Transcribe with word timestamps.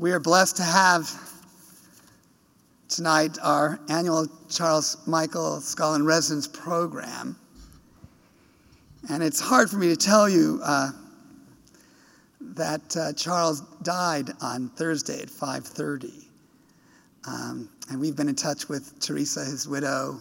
We 0.00 0.12
are 0.12 0.18
blessed 0.18 0.56
to 0.56 0.62
have 0.62 1.10
tonight 2.88 3.36
our 3.42 3.78
annual 3.90 4.28
Charles 4.48 4.96
Michael 5.06 5.60
Scholar 5.60 5.96
in 5.96 6.06
Residence 6.06 6.48
program. 6.48 7.36
And 9.10 9.22
it's 9.22 9.40
hard 9.40 9.68
for 9.68 9.76
me 9.76 9.88
to 9.88 9.96
tell 9.96 10.26
you 10.26 10.58
uh, 10.64 10.92
that 12.40 12.96
uh, 12.96 13.12
Charles 13.12 13.60
died 13.82 14.30
on 14.40 14.70
Thursday 14.70 15.20
at 15.20 15.28
5:30, 15.28 16.24
um, 17.26 17.68
and 17.90 18.00
we've 18.00 18.16
been 18.16 18.30
in 18.30 18.36
touch 18.36 18.70
with 18.70 18.98
Teresa, 19.00 19.44
his 19.44 19.68
widow, 19.68 20.18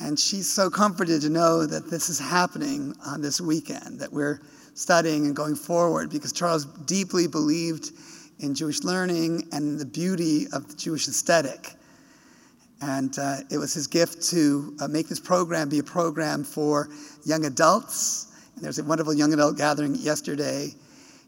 and 0.00 0.18
she's 0.18 0.50
so 0.50 0.68
comforted 0.68 1.20
to 1.20 1.28
know 1.28 1.64
that 1.64 1.88
this 1.88 2.08
is 2.08 2.18
happening 2.18 2.92
on 3.06 3.22
this 3.22 3.40
weekend, 3.40 4.00
that 4.00 4.12
we're 4.12 4.40
studying 4.74 5.26
and 5.26 5.36
going 5.36 5.54
forward, 5.54 6.10
because 6.10 6.32
Charles 6.32 6.64
deeply 6.64 7.28
believed 7.28 7.92
in 8.40 8.54
Jewish 8.54 8.84
learning 8.84 9.48
and 9.52 9.78
the 9.78 9.86
beauty 9.86 10.46
of 10.52 10.68
the 10.68 10.76
Jewish 10.76 11.08
aesthetic. 11.08 11.72
And 12.80 13.16
uh, 13.18 13.38
it 13.50 13.58
was 13.58 13.74
his 13.74 13.86
gift 13.86 14.22
to 14.30 14.76
uh, 14.80 14.88
make 14.88 15.08
this 15.08 15.18
program 15.18 15.68
be 15.68 15.80
a 15.80 15.82
program 15.82 16.44
for 16.44 16.88
young 17.24 17.44
adults. 17.44 18.26
And 18.54 18.62
there 18.62 18.68
was 18.68 18.78
a 18.78 18.84
wonderful 18.84 19.14
young 19.14 19.32
adult 19.32 19.56
gathering 19.56 19.96
yesterday. 19.96 20.72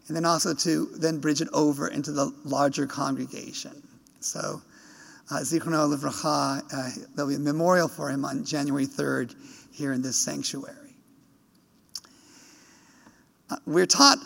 And 0.07 0.15
then 0.15 0.25
also 0.25 0.53
to 0.53 0.85
then 0.97 1.19
bridge 1.19 1.41
it 1.41 1.49
over 1.53 1.87
into 1.87 2.11
the 2.11 2.33
larger 2.45 2.87
congregation. 2.87 3.83
So, 4.19 4.61
uh, 5.29 5.39
Livracha, 5.39 6.63
uh, 6.73 7.05
there'll 7.15 7.29
be 7.29 7.35
a 7.35 7.39
memorial 7.39 7.87
for 7.87 8.09
him 8.09 8.25
on 8.25 8.43
January 8.43 8.85
3rd 8.85 9.35
here 9.71 9.93
in 9.93 10.01
this 10.01 10.17
sanctuary. 10.17 10.75
Uh, 13.49 13.57
we're 13.65 13.85
taught 13.85 14.17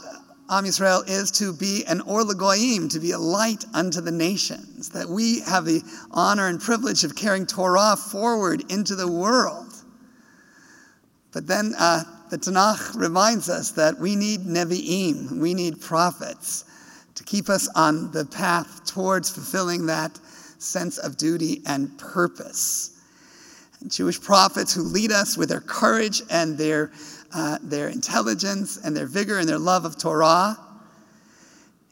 Am 0.47 0.63
Yisrael 0.63 1.09
is 1.09 1.31
to 1.31 1.53
be 1.53 1.83
an 1.85 2.01
or 2.01 2.23
to 2.23 2.99
be 2.99 3.11
a 3.11 3.17
light 3.17 3.65
unto 3.73 3.99
the 3.99 4.11
nations, 4.11 4.89
that 4.89 5.09
we 5.09 5.39
have 5.41 5.65
the 5.65 5.81
honor 6.11 6.47
and 6.47 6.61
privilege 6.61 7.03
of 7.03 7.15
carrying 7.15 7.47
Torah 7.47 7.95
forward 7.95 8.63
into 8.71 8.95
the 8.95 9.11
world. 9.11 9.73
But 11.31 11.47
then 11.47 11.73
uh, 11.79 12.03
the 12.29 12.37
Tanakh 12.37 12.95
reminds 12.95 13.49
us 13.49 13.71
that 13.71 13.99
we 13.99 14.15
need 14.15 14.41
Nevi'im, 14.41 15.39
we 15.39 15.55
need 15.55 15.81
prophets 15.81 16.65
to 17.15 17.23
keep 17.23 17.49
us 17.49 17.67
on 17.75 18.11
the 18.11 18.25
path 18.25 18.85
towards 18.85 19.31
fulfilling 19.31 19.87
that 19.87 20.19
sense 20.59 20.99
of 20.99 21.17
duty 21.17 21.63
and 21.65 21.97
purpose. 21.97 22.91
Jewish 23.87 24.21
prophets 24.21 24.73
who 24.73 24.81
lead 24.81 25.11
us 25.11 25.37
with 25.37 25.49
their 25.49 25.61
courage 25.61 26.21
and 26.29 26.57
their 26.57 26.91
uh, 27.35 27.57
their 27.61 27.89
intelligence 27.89 28.77
and 28.77 28.95
their 28.95 29.07
vigor 29.07 29.39
and 29.39 29.47
their 29.47 29.59
love 29.59 29.83
of 29.83 29.97
Torah. 29.97 30.57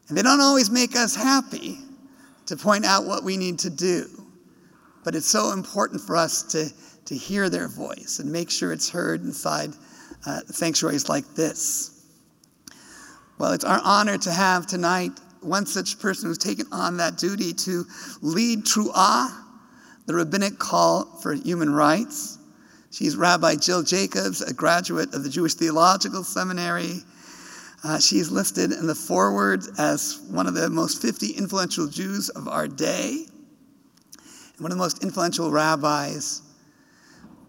And 0.08 0.18
they 0.18 0.22
don't 0.22 0.40
always 0.40 0.70
make 0.70 0.96
us 0.96 1.16
happy 1.16 1.80
to 2.46 2.56
point 2.56 2.86
out 2.86 3.06
what 3.06 3.24
we 3.24 3.36
need 3.36 3.60
to 3.60 3.70
do. 3.70 4.08
But 5.04 5.16
it's 5.16 5.28
so 5.28 5.52
important 5.52 6.00
for 6.00 6.16
us 6.16 6.44
to, 6.44 6.70
to 7.06 7.16
hear 7.16 7.50
their 7.50 7.68
voice 7.68 8.20
and 8.20 8.32
make 8.32 8.50
sure 8.50 8.72
it's 8.72 8.90
heard 8.90 9.22
inside 9.22 9.72
uh, 10.26 10.40
sanctuaries 10.48 11.10
like 11.10 11.26
this. 11.36 12.06
Well, 13.38 13.52
it's 13.52 13.66
our 13.66 13.82
honor 13.84 14.18
to 14.20 14.32
have 14.32 14.66
tonight 14.66 15.12
one 15.42 15.66
such 15.66 16.00
person 16.00 16.30
who's 16.30 16.38
taken 16.38 16.68
on 16.72 16.96
that 16.98 17.18
duty 17.18 17.52
to 17.52 17.84
lead 18.22 18.60
Tru'ah, 18.60 19.30
the 20.06 20.14
rabbinic 20.14 20.58
call 20.58 21.06
for 21.22 21.34
human 21.34 21.74
rights. 21.74 22.38
She's 22.94 23.16
Rabbi 23.16 23.56
Jill 23.56 23.82
Jacobs, 23.82 24.44
a 24.44 24.54
graduate 24.54 25.16
of 25.16 25.24
the 25.24 25.30
Jewish 25.30 25.56
Theological 25.56 26.24
Seminary. 26.24 27.02
Uh, 27.84 27.98
she's 27.98 28.30
listed 28.30 28.72
in 28.72 28.86
the 28.86 28.94
Forward 28.94 29.64
as 29.80 30.20
one 30.30 30.46
of 30.46 30.54
the 30.54 30.70
most 30.70 31.02
50 31.02 31.32
influential 31.32 31.88
Jews 31.88 32.30
of 32.30 32.48
our 32.48 32.68
day, 32.68 33.26
and 34.16 34.60
one 34.60 34.72
of 34.72 34.78
the 34.78 34.84
most 34.84 35.02
influential 35.02 35.50
rabbis. 35.50 36.44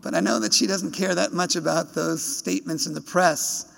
But 0.01 0.15
I 0.15 0.21
know 0.21 0.39
that 0.41 0.55
she 0.55 0.67
doesn't 0.67 0.93
care 0.93 1.15
that 1.15 1.35
much 1.35 1.57
about 1.57 1.95
those 1.95 2.23
statements 2.23 2.87
in 2.87 2.95
the 2.95 3.03
press, 3.03 3.71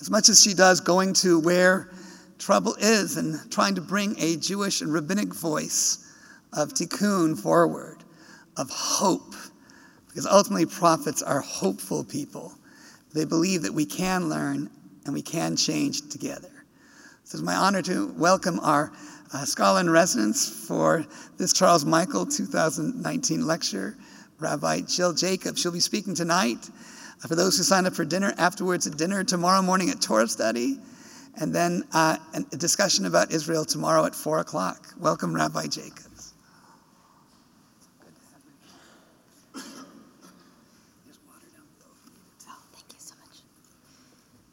as 0.00 0.10
much 0.10 0.28
as 0.28 0.40
she 0.40 0.54
does 0.54 0.78
going 0.78 1.14
to 1.14 1.40
where 1.40 1.90
trouble 2.38 2.76
is 2.78 3.16
and 3.16 3.50
trying 3.50 3.74
to 3.74 3.80
bring 3.80 4.14
a 4.20 4.36
Jewish 4.36 4.80
and 4.80 4.92
rabbinic 4.92 5.34
voice 5.34 6.06
of 6.52 6.72
tikkun 6.72 7.36
forward, 7.36 8.04
of 8.56 8.70
hope 8.70 9.34
because 10.10 10.26
ultimately, 10.26 10.66
prophets 10.66 11.22
are 11.22 11.40
hopeful 11.40 12.02
people. 12.02 12.52
They 13.14 13.24
believe 13.24 13.62
that 13.62 13.72
we 13.72 13.86
can 13.86 14.28
learn 14.28 14.68
and 15.04 15.14
we 15.14 15.22
can 15.22 15.56
change 15.56 16.08
together. 16.10 16.50
So 17.24 17.38
it's 17.38 17.44
my 17.44 17.54
honor 17.54 17.80
to 17.82 18.12
welcome 18.18 18.58
our 18.60 18.92
uh, 19.32 19.44
scholar 19.44 19.80
in 19.80 19.88
residence 19.88 20.66
for 20.66 21.06
this 21.38 21.52
Charles 21.52 21.84
Michael 21.84 22.26
2019 22.26 23.46
lecture, 23.46 23.96
Rabbi 24.40 24.80
Jill 24.80 25.12
Jacobs. 25.12 25.60
She'll 25.60 25.70
be 25.70 25.78
speaking 25.78 26.16
tonight. 26.16 26.68
Uh, 27.22 27.28
for 27.28 27.36
those 27.36 27.56
who 27.56 27.62
sign 27.62 27.86
up 27.86 27.94
for 27.94 28.04
dinner, 28.04 28.34
afterwards 28.36 28.88
at 28.88 28.96
dinner, 28.96 29.22
tomorrow 29.22 29.62
morning 29.62 29.90
at 29.90 30.00
Torah 30.00 30.26
study, 30.26 30.78
and 31.40 31.54
then 31.54 31.84
uh, 31.92 32.16
a 32.34 32.56
discussion 32.56 33.06
about 33.06 33.30
Israel 33.30 33.64
tomorrow 33.64 34.04
at 34.06 34.14
4 34.14 34.40
o'clock. 34.40 34.88
Welcome, 34.98 35.32
Rabbi 35.32 35.68
Jacobs. 35.68 36.09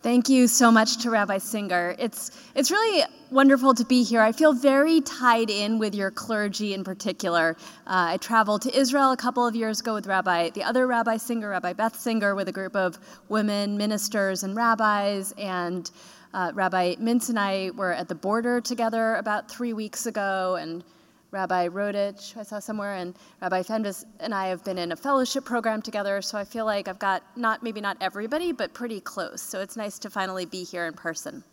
Thank 0.04 0.30
you 0.30 0.48
so 0.48 0.72
much 0.72 0.98
to 0.98 1.10
Rabbi 1.10 1.40
Singer. 1.40 1.96
It's, 1.98 2.30
it's 2.54 2.70
really 2.70 3.04
wonderful 3.32 3.74
to 3.74 3.84
be 3.84 4.04
here. 4.04 4.22
I 4.22 4.32
feel 4.32 4.54
very 4.54 5.02
tied 5.02 5.50
in 5.50 5.80
with 5.80 5.96
your 5.96 6.12
clergy 6.12 6.76
in 6.76 6.84
particular. 6.84 7.58
Uh, 7.88 8.14
I 8.14 8.18
traveled 8.18 8.62
to 8.62 8.78
Israel 8.78 9.12
a 9.12 9.18
couple 9.18 9.46
of 9.46 9.56
years 9.56 9.80
ago 9.80 9.96
with 9.96 10.06
Rabbi, 10.06 10.52
the 10.52 10.64
other 10.64 10.86
Rabbi 10.86 11.18
Singer, 11.18 11.50
Rabbi 11.50 11.74
Beth 11.74 12.00
Singer, 12.00 12.36
with 12.36 12.48
a 12.48 12.52
group 12.52 12.76
of 12.76 13.00
women 13.28 13.76
ministers 13.76 14.44
and 14.44 14.56
rabbis. 14.56 15.34
And 15.36 15.90
uh, 16.32 16.52
Rabbi 16.54 16.96
Mintz 16.98 17.30
and 17.30 17.40
I 17.40 17.72
were 17.72 17.92
at 17.92 18.08
the 18.08 18.16
border 18.16 18.62
together 18.62 19.16
about 19.16 19.50
three 19.50 19.74
weeks 19.74 20.06
ago. 20.06 20.58
And 20.62 20.84
Rabbi 21.32 21.68
Rodich, 21.68 22.38
I 22.38 22.44
saw 22.44 22.60
somewhere, 22.60 22.96
and 22.96 23.14
Rabbi 23.42 23.62
Fenves 23.62 24.06
and 24.22 24.34
I 24.34 24.48
have 24.48 24.64
been 24.64 24.78
in 24.78 24.94
a 24.94 24.96
fellowship 24.96 25.44
program 25.44 25.82
together, 25.82 26.22
so 26.22 26.38
I 26.38 26.46
feel 26.46 26.64
like 26.66 26.88
I've 26.88 27.00
got 27.00 27.22
not 27.36 27.64
maybe 27.64 27.82
not 27.82 27.98
everybody, 28.00 28.54
but 28.54 28.74
pretty 28.74 29.02
close. 29.02 29.42
So 29.42 29.60
it's 29.60 29.76
nice 29.76 30.00
to 30.00 30.10
finally 30.10 30.46
be 30.46 30.64
here 30.64 30.86
in 30.86 30.94
person. 30.94 31.44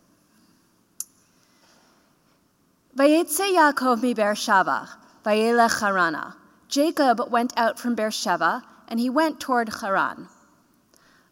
Vayetze 2.97 3.53
Yaakov 3.53 4.01
mi 4.01 4.15
Beersheva, 4.15 4.89
vayelech 5.25 5.81
Harana. 5.81 6.35
Jacob 6.69 7.21
went 7.31 7.53
out 7.57 7.77
from 7.77 7.97
Beersheba, 7.97 8.63
and 8.87 9.01
he 9.01 9.11
went 9.11 9.41
toward 9.41 9.69
Haran. 9.81 10.29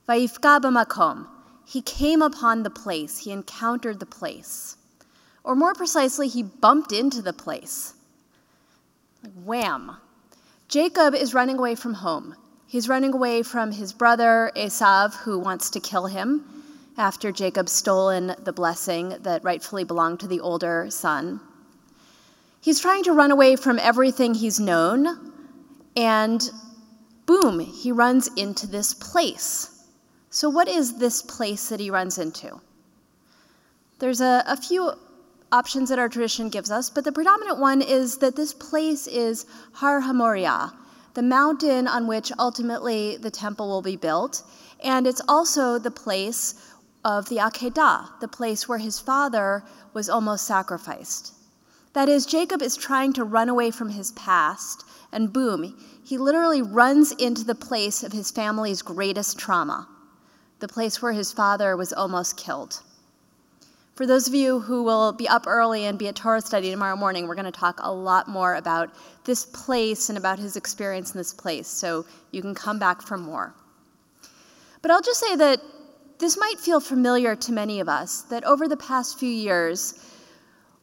Vayifka 0.09 0.60
b'makom. 0.60 1.28
He 1.64 1.80
came 1.80 2.20
upon 2.20 2.64
the 2.64 2.70
place. 2.70 3.19
He 3.19 3.30
encountered 3.30 4.00
the 4.00 4.06
place. 4.06 4.76
Or 5.44 5.54
more 5.54 5.74
precisely, 5.74 6.26
he 6.26 6.42
bumped 6.42 6.91
into 6.91 7.22
the 7.22 7.32
place. 7.32 7.94
Like 9.22 9.33
wham. 9.44 9.97
Jacob 10.69 11.15
is 11.15 11.34
running 11.34 11.59
away 11.59 11.75
from 11.75 11.94
home. 11.94 12.34
He's 12.66 12.88
running 12.88 13.12
away 13.12 13.43
from 13.43 13.72
his 13.72 13.93
brother 13.93 14.50
Esav, 14.56 15.15
who 15.15 15.38
wants 15.38 15.71
to 15.71 15.81
kill 15.81 16.06
him 16.06 16.44
after 16.97 17.31
Jacob's 17.31 17.72
stolen 17.72 18.34
the 18.43 18.53
blessing 18.53 19.10
that 19.21 19.44
rightfully 19.44 19.84
belonged 19.84 20.21
to 20.21 20.27
the 20.27 20.41
older 20.41 20.87
son. 20.91 21.41
He's 22.60 22.81
trying 22.81 23.05
to 23.05 23.12
run 23.12 23.31
away 23.31 23.56
from 23.56 23.78
everything 23.78 24.34
he's 24.34 24.60
known, 24.60 25.33
and 25.97 26.50
boom, 27.27 27.60
he 27.60 27.92
runs 27.92 28.28
into 28.36 28.66
this 28.66 28.95
place. 28.95 29.86
So, 30.30 30.48
what 30.48 30.68
is 30.68 30.98
this 30.98 31.22
place 31.22 31.68
that 31.68 31.80
he 31.80 31.91
runs 31.91 32.18
into? 32.18 32.60
There's 33.98 34.21
a, 34.21 34.42
a 34.47 34.57
few 34.57 34.92
options 35.53 35.91
that 35.91 35.99
our 35.99 36.09
tradition 36.09 36.49
gives 36.49 36.71
us, 36.71 36.89
but 36.89 37.04
the 37.04 37.13
predominant 37.13 37.59
one 37.59 37.83
is 37.83 38.19
that 38.19 38.34
this 38.34 38.54
place 38.54 39.07
is 39.07 39.47
Har 39.75 40.01
Hamoria, 40.01 40.72
the 41.15 41.22
mountain 41.22 41.87
on 41.87 42.07
which 42.07 42.33
ultimately 42.39 43.19
the 43.19 43.31
temple 43.31 43.69
will 43.69 43.83
be 43.83 43.97
built. 43.97 44.43
And 44.83 45.07
it's 45.07 45.21
also 45.28 45.78
the 45.78 45.91
place 45.91 46.54
of 47.04 47.28
the 47.28 47.37
Akedah, 47.37 48.21
the 48.21 48.28
place 48.28 48.66
where 48.66 48.78
his 48.78 48.99
father 48.99 49.63
was 49.93 50.09
almost 50.09 50.47
sacrificed. 50.47 51.34
That 51.93 52.09
is, 52.09 52.25
Jacob 52.25 52.63
is 52.63 52.75
trying 52.75 53.13
to 53.13 53.25
run 53.25 53.51
away 53.51 53.71
from 53.71 53.91
his 53.91 54.13
past, 54.13 54.84
and 55.13 55.33
boom, 55.33 55.77
he 56.03 56.16
literally 56.16 56.63
runs 56.63 57.13
into 57.13 57.45
the 57.45 57.54
place 57.54 58.03
of 58.03 58.13
his 58.13 58.31
family's 58.31 58.81
greatest 58.81 59.39
trauma, 59.39 59.87
the 60.60 60.69
place 60.69 61.03
where 61.03 61.13
his 61.13 61.31
father 61.31 61.77
was 61.77 61.93
almost 61.93 62.39
killed. 62.39 62.83
For 63.94 64.06
those 64.06 64.27
of 64.27 64.34
you 64.34 64.59
who 64.60 64.83
will 64.83 65.12
be 65.12 65.28
up 65.28 65.47
early 65.47 65.84
and 65.84 65.98
be 65.98 66.09
at 66.09 66.16
Torah 66.16 66.41
study 66.41 66.71
tomorrow 66.71 66.97
morning, 66.97 67.28
we're 67.28 67.34
going 67.34 67.44
to 67.44 67.50
talk 67.53 67.78
a 67.83 67.92
lot 67.92 68.27
more 68.27 68.54
about 68.54 68.91
this 69.24 69.44
place 69.44 70.09
and 70.09 70.16
about 70.16 70.39
his 70.39 70.56
experience 70.56 71.12
in 71.12 71.18
this 71.18 71.34
place, 71.34 71.68
so 71.68 72.06
you 72.30 72.41
can 72.41 72.54
come 72.54 72.78
back 72.78 73.03
for 73.03 73.18
more. 73.18 73.54
But 74.80 74.91
I'll 74.91 75.03
just 75.03 75.21
say 75.21 75.36
that 75.36 75.60
this 76.18 76.39
might 76.39 76.59
feel 76.59 76.80
familiar 76.80 77.36
to 77.36 77.53
many 77.53 77.80
of 77.80 77.89
us, 77.89 78.22
that 78.22 78.44
over 78.44 78.66
the 78.66 78.78
past 78.78 79.18
few 79.18 79.28
years, 79.28 79.94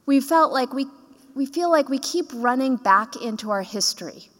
we 0.06 0.20
felt 0.20 0.52
like 0.52 0.72
we 0.72 0.86
we 1.34 1.46
feel 1.46 1.70
like 1.70 1.88
we 1.88 1.98
keep 1.98 2.26
running 2.34 2.76
back 2.76 3.16
into 3.16 3.50
our 3.50 3.62
history. 3.62 4.30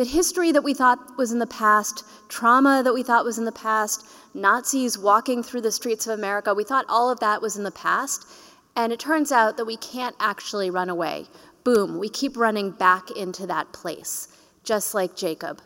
That 0.00 0.06
history 0.06 0.50
that 0.52 0.64
we 0.64 0.72
thought 0.72 1.18
was 1.18 1.30
in 1.30 1.40
the 1.40 1.46
past, 1.46 2.06
trauma 2.30 2.82
that 2.82 2.94
we 2.94 3.02
thought 3.02 3.22
was 3.22 3.36
in 3.36 3.44
the 3.44 3.52
past, 3.52 4.06
Nazis 4.32 4.96
walking 4.96 5.42
through 5.42 5.60
the 5.60 5.70
streets 5.70 6.06
of 6.06 6.18
America, 6.18 6.54
we 6.54 6.64
thought 6.64 6.86
all 6.88 7.10
of 7.10 7.20
that 7.20 7.42
was 7.42 7.58
in 7.58 7.64
the 7.64 7.70
past. 7.70 8.26
And 8.74 8.94
it 8.94 8.98
turns 8.98 9.30
out 9.30 9.58
that 9.58 9.66
we 9.66 9.76
can't 9.76 10.16
actually 10.18 10.70
run 10.70 10.88
away. 10.88 11.26
Boom, 11.64 11.98
we 11.98 12.08
keep 12.08 12.34
running 12.34 12.70
back 12.70 13.10
into 13.10 13.46
that 13.48 13.74
place, 13.74 14.28
just 14.64 14.94
like 14.94 15.16
Jacob. 15.16 15.60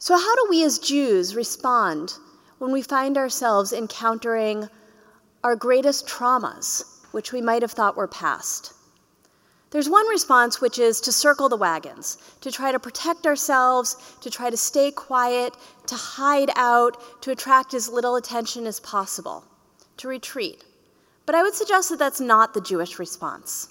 So, 0.00 0.16
how 0.16 0.34
do 0.34 0.46
we 0.50 0.64
as 0.64 0.80
Jews 0.80 1.36
respond 1.36 2.14
when 2.58 2.72
we 2.72 2.82
find 2.82 3.16
ourselves 3.16 3.72
encountering 3.72 4.68
our 5.44 5.54
greatest 5.54 6.08
traumas, 6.08 6.82
which 7.12 7.30
we 7.32 7.40
might 7.40 7.62
have 7.62 7.70
thought 7.70 7.96
were 7.96 8.08
past? 8.08 8.72
There's 9.70 9.88
one 9.88 10.08
response, 10.08 10.62
which 10.62 10.78
is 10.78 10.98
to 11.02 11.12
circle 11.12 11.50
the 11.50 11.56
wagons, 11.56 12.16
to 12.40 12.50
try 12.50 12.72
to 12.72 12.78
protect 12.78 13.26
ourselves, 13.26 13.96
to 14.22 14.30
try 14.30 14.48
to 14.48 14.56
stay 14.56 14.90
quiet, 14.90 15.54
to 15.86 15.94
hide 15.94 16.50
out, 16.56 17.22
to 17.22 17.30
attract 17.30 17.74
as 17.74 17.88
little 17.88 18.16
attention 18.16 18.66
as 18.66 18.80
possible, 18.80 19.44
to 19.98 20.08
retreat. 20.08 20.64
But 21.26 21.34
I 21.34 21.42
would 21.42 21.54
suggest 21.54 21.90
that 21.90 21.98
that's 21.98 22.20
not 22.20 22.54
the 22.54 22.62
Jewish 22.62 22.98
response. 22.98 23.68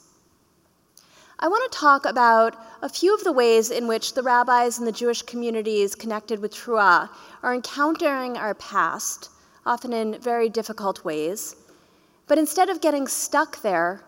I 1.39 1.47
want 1.47 1.71
to 1.71 1.77
talk 1.77 2.05
about 2.05 2.55
a 2.83 2.89
few 2.89 3.15
of 3.15 3.23
the 3.23 3.31
ways 3.31 3.71
in 3.71 3.87
which 3.87 4.13
the 4.13 4.23
rabbis 4.23 4.77
and 4.77 4.87
the 4.87 4.91
Jewish 4.91 5.23
communities 5.23 5.95
connected 5.95 6.39
with 6.39 6.53
Truah 6.53 7.09
are 7.41 7.53
encountering 7.55 8.37
our 8.37 8.53
past, 8.53 9.29
often 9.65 9.93
in 9.93 10.19
very 10.19 10.49
difficult 10.49 11.03
ways, 11.03 11.55
but 12.27 12.37
instead 12.37 12.69
of 12.69 12.81
getting 12.81 13.07
stuck 13.07 13.61
there, 13.61 14.03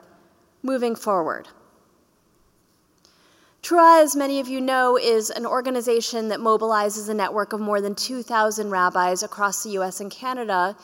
moving 0.62 0.95
forward. 0.95 1.47
Truah, 3.69 4.01
as 4.01 4.16
many 4.16 4.39
of 4.39 4.48
you 4.48 4.62
know, 4.62 4.98
is 4.98 5.30
an 5.30 5.45
organization 5.45 6.30
that 6.30 6.39
mobilizes 6.39 7.07
a 7.07 7.13
network 7.13 7.54
of 7.54 7.60
more 7.60 7.81
than 7.81 7.94
2,000 7.94 8.71
rabbis 8.71 9.21
across 9.21 9.62
the 9.62 9.69
US 9.77 10.00
and 10.00 10.10
Canada 10.10 10.75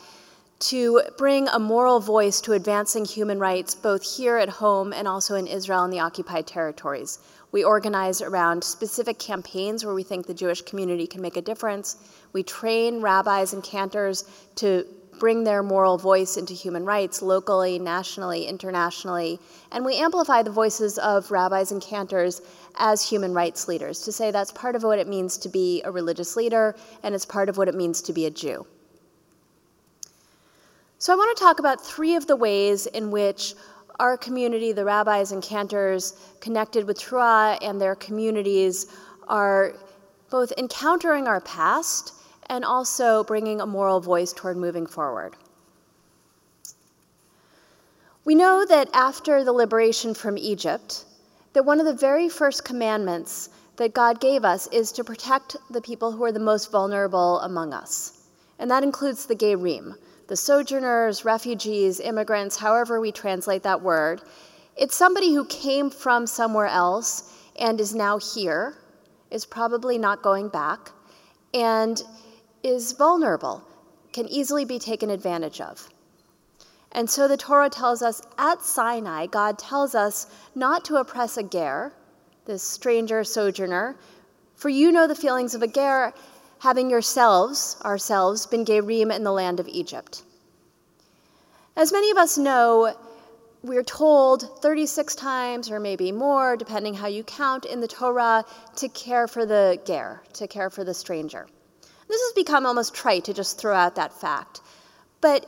to 0.60 1.02
bring 1.18 1.48
a 1.48 1.58
moral 1.58 1.98
voice 1.98 2.40
to 2.42 2.52
advancing 2.52 3.04
human 3.04 3.40
rights 3.40 3.74
both 3.74 4.04
here 4.16 4.36
at 4.36 4.48
home 4.48 4.92
and 4.92 5.08
also 5.08 5.34
in 5.34 5.48
Israel 5.48 5.82
and 5.82 5.92
the 5.92 5.98
occupied 5.98 6.46
territories. 6.46 7.18
We 7.50 7.64
organize 7.64 8.22
around 8.22 8.62
specific 8.62 9.18
campaigns 9.18 9.84
where 9.84 9.92
we 9.94 10.04
think 10.04 10.28
the 10.28 10.32
Jewish 10.34 10.62
community 10.62 11.08
can 11.08 11.20
make 11.20 11.36
a 11.36 11.42
difference. 11.42 11.96
We 12.32 12.44
train 12.44 13.00
rabbis 13.00 13.52
and 13.52 13.64
cantors 13.64 14.22
to 14.56 14.86
bring 15.18 15.44
their 15.44 15.62
moral 15.62 15.98
voice 15.98 16.36
into 16.36 16.54
human 16.54 16.84
rights 16.84 17.22
locally, 17.22 17.78
nationally, 17.78 18.46
internationally, 18.46 19.38
and 19.72 19.84
we 19.84 19.96
amplify 19.96 20.42
the 20.42 20.50
voices 20.50 20.98
of 20.98 21.30
rabbis 21.30 21.72
and 21.72 21.82
cantors 21.82 22.42
as 22.76 23.02
human 23.08 23.32
rights 23.32 23.68
leaders 23.68 24.00
to 24.02 24.12
say 24.12 24.30
that's 24.30 24.52
part 24.52 24.76
of 24.76 24.82
what 24.82 24.98
it 24.98 25.08
means 25.08 25.38
to 25.38 25.48
be 25.48 25.82
a 25.84 25.90
religious 25.90 26.36
leader 26.36 26.76
and 27.02 27.14
it's 27.14 27.24
part 27.24 27.48
of 27.48 27.56
what 27.56 27.68
it 27.68 27.74
means 27.74 28.02
to 28.02 28.12
be 28.12 28.26
a 28.26 28.30
Jew. 28.30 28.66
So, 30.98 31.12
I 31.12 31.16
want 31.16 31.36
to 31.36 31.42
talk 31.42 31.58
about 31.58 31.84
three 31.84 32.16
of 32.16 32.26
the 32.26 32.36
ways 32.36 32.86
in 32.86 33.10
which 33.10 33.54
our 34.00 34.16
community, 34.16 34.72
the 34.72 34.84
rabbis 34.84 35.32
and 35.32 35.42
cantors 35.42 36.14
connected 36.40 36.86
with 36.86 36.98
Truah 36.98 37.58
and 37.62 37.80
their 37.80 37.94
communities, 37.94 38.86
are 39.28 39.74
both 40.30 40.52
encountering 40.58 41.26
our 41.26 41.40
past 41.40 42.12
and 42.48 42.64
also 42.64 43.24
bringing 43.24 43.60
a 43.60 43.66
moral 43.66 44.00
voice 44.00 44.32
toward 44.32 44.56
moving 44.56 44.86
forward. 44.86 45.34
We 48.24 48.34
know 48.34 48.64
that 48.64 48.88
after 48.92 49.44
the 49.44 49.52
liberation 49.52 50.12
from 50.12 50.36
Egypt, 50.36 51.04
that 51.52 51.64
one 51.64 51.78
of 51.78 51.86
the 51.86 51.94
very 51.94 52.28
first 52.28 52.64
commandments 52.64 53.50
that 53.76 53.94
God 53.94 54.20
gave 54.20 54.44
us 54.44 54.66
is 54.68 54.90
to 54.92 55.04
protect 55.04 55.56
the 55.70 55.80
people 55.80 56.10
who 56.10 56.24
are 56.24 56.32
the 56.32 56.40
most 56.40 56.70
vulnerable 56.72 57.40
among 57.40 57.72
us. 57.72 58.24
And 58.58 58.70
that 58.70 58.82
includes 58.82 59.26
the 59.26 59.36
Gerim, 59.36 59.94
the 60.26 60.36
sojourners, 60.36 61.24
refugees, 61.24 62.00
immigrants, 62.00 62.56
however 62.56 63.00
we 63.00 63.12
translate 63.12 63.62
that 63.62 63.80
word. 63.80 64.22
It's 64.76 64.96
somebody 64.96 65.32
who 65.32 65.44
came 65.46 65.88
from 65.88 66.26
somewhere 66.26 66.66
else 66.66 67.32
and 67.58 67.80
is 67.80 67.94
now 67.94 68.18
here, 68.18 68.76
is 69.30 69.46
probably 69.46 69.98
not 69.98 70.22
going 70.22 70.48
back, 70.48 70.90
and 71.54 72.02
is 72.66 72.92
vulnerable, 72.92 73.62
can 74.12 74.26
easily 74.26 74.64
be 74.64 74.78
taken 74.78 75.08
advantage 75.08 75.60
of. 75.60 75.88
And 76.90 77.08
so 77.08 77.28
the 77.28 77.36
Torah 77.36 77.70
tells 77.70 78.02
us 78.02 78.20
at 78.38 78.60
Sinai, 78.60 79.26
God 79.26 79.56
tells 79.58 79.94
us 79.94 80.26
not 80.54 80.84
to 80.86 80.96
oppress 80.96 81.36
a 81.36 81.44
ger, 81.44 81.92
this 82.44 82.64
stranger 82.64 83.22
sojourner, 83.22 83.96
for 84.56 84.68
you 84.68 84.90
know 84.90 85.06
the 85.06 85.14
feelings 85.14 85.54
of 85.54 85.62
a 85.62 85.68
ger, 85.68 86.12
having 86.58 86.90
yourselves, 86.90 87.76
ourselves, 87.84 88.46
been 88.46 88.64
gerim 88.64 89.14
in 89.14 89.22
the 89.22 89.32
land 89.32 89.60
of 89.60 89.68
Egypt. 89.68 90.24
As 91.76 91.92
many 91.92 92.10
of 92.10 92.16
us 92.16 92.36
know, 92.36 92.96
we're 93.62 93.84
told 93.84 94.60
36 94.62 95.14
times 95.14 95.70
or 95.70 95.78
maybe 95.78 96.10
more, 96.10 96.56
depending 96.56 96.94
how 96.94 97.06
you 97.06 97.22
count 97.22 97.64
in 97.64 97.80
the 97.80 97.88
Torah, 97.88 98.44
to 98.76 98.88
care 98.88 99.28
for 99.28 99.46
the 99.46 99.78
ger, 99.84 100.22
to 100.32 100.48
care 100.48 100.70
for 100.70 100.82
the 100.82 100.94
stranger. 100.94 101.46
This 102.08 102.20
has 102.20 102.32
become 102.34 102.66
almost 102.66 102.94
trite 102.94 103.24
to 103.24 103.34
just 103.34 103.58
throw 103.58 103.74
out 103.74 103.96
that 103.96 104.12
fact. 104.12 104.60
But 105.20 105.46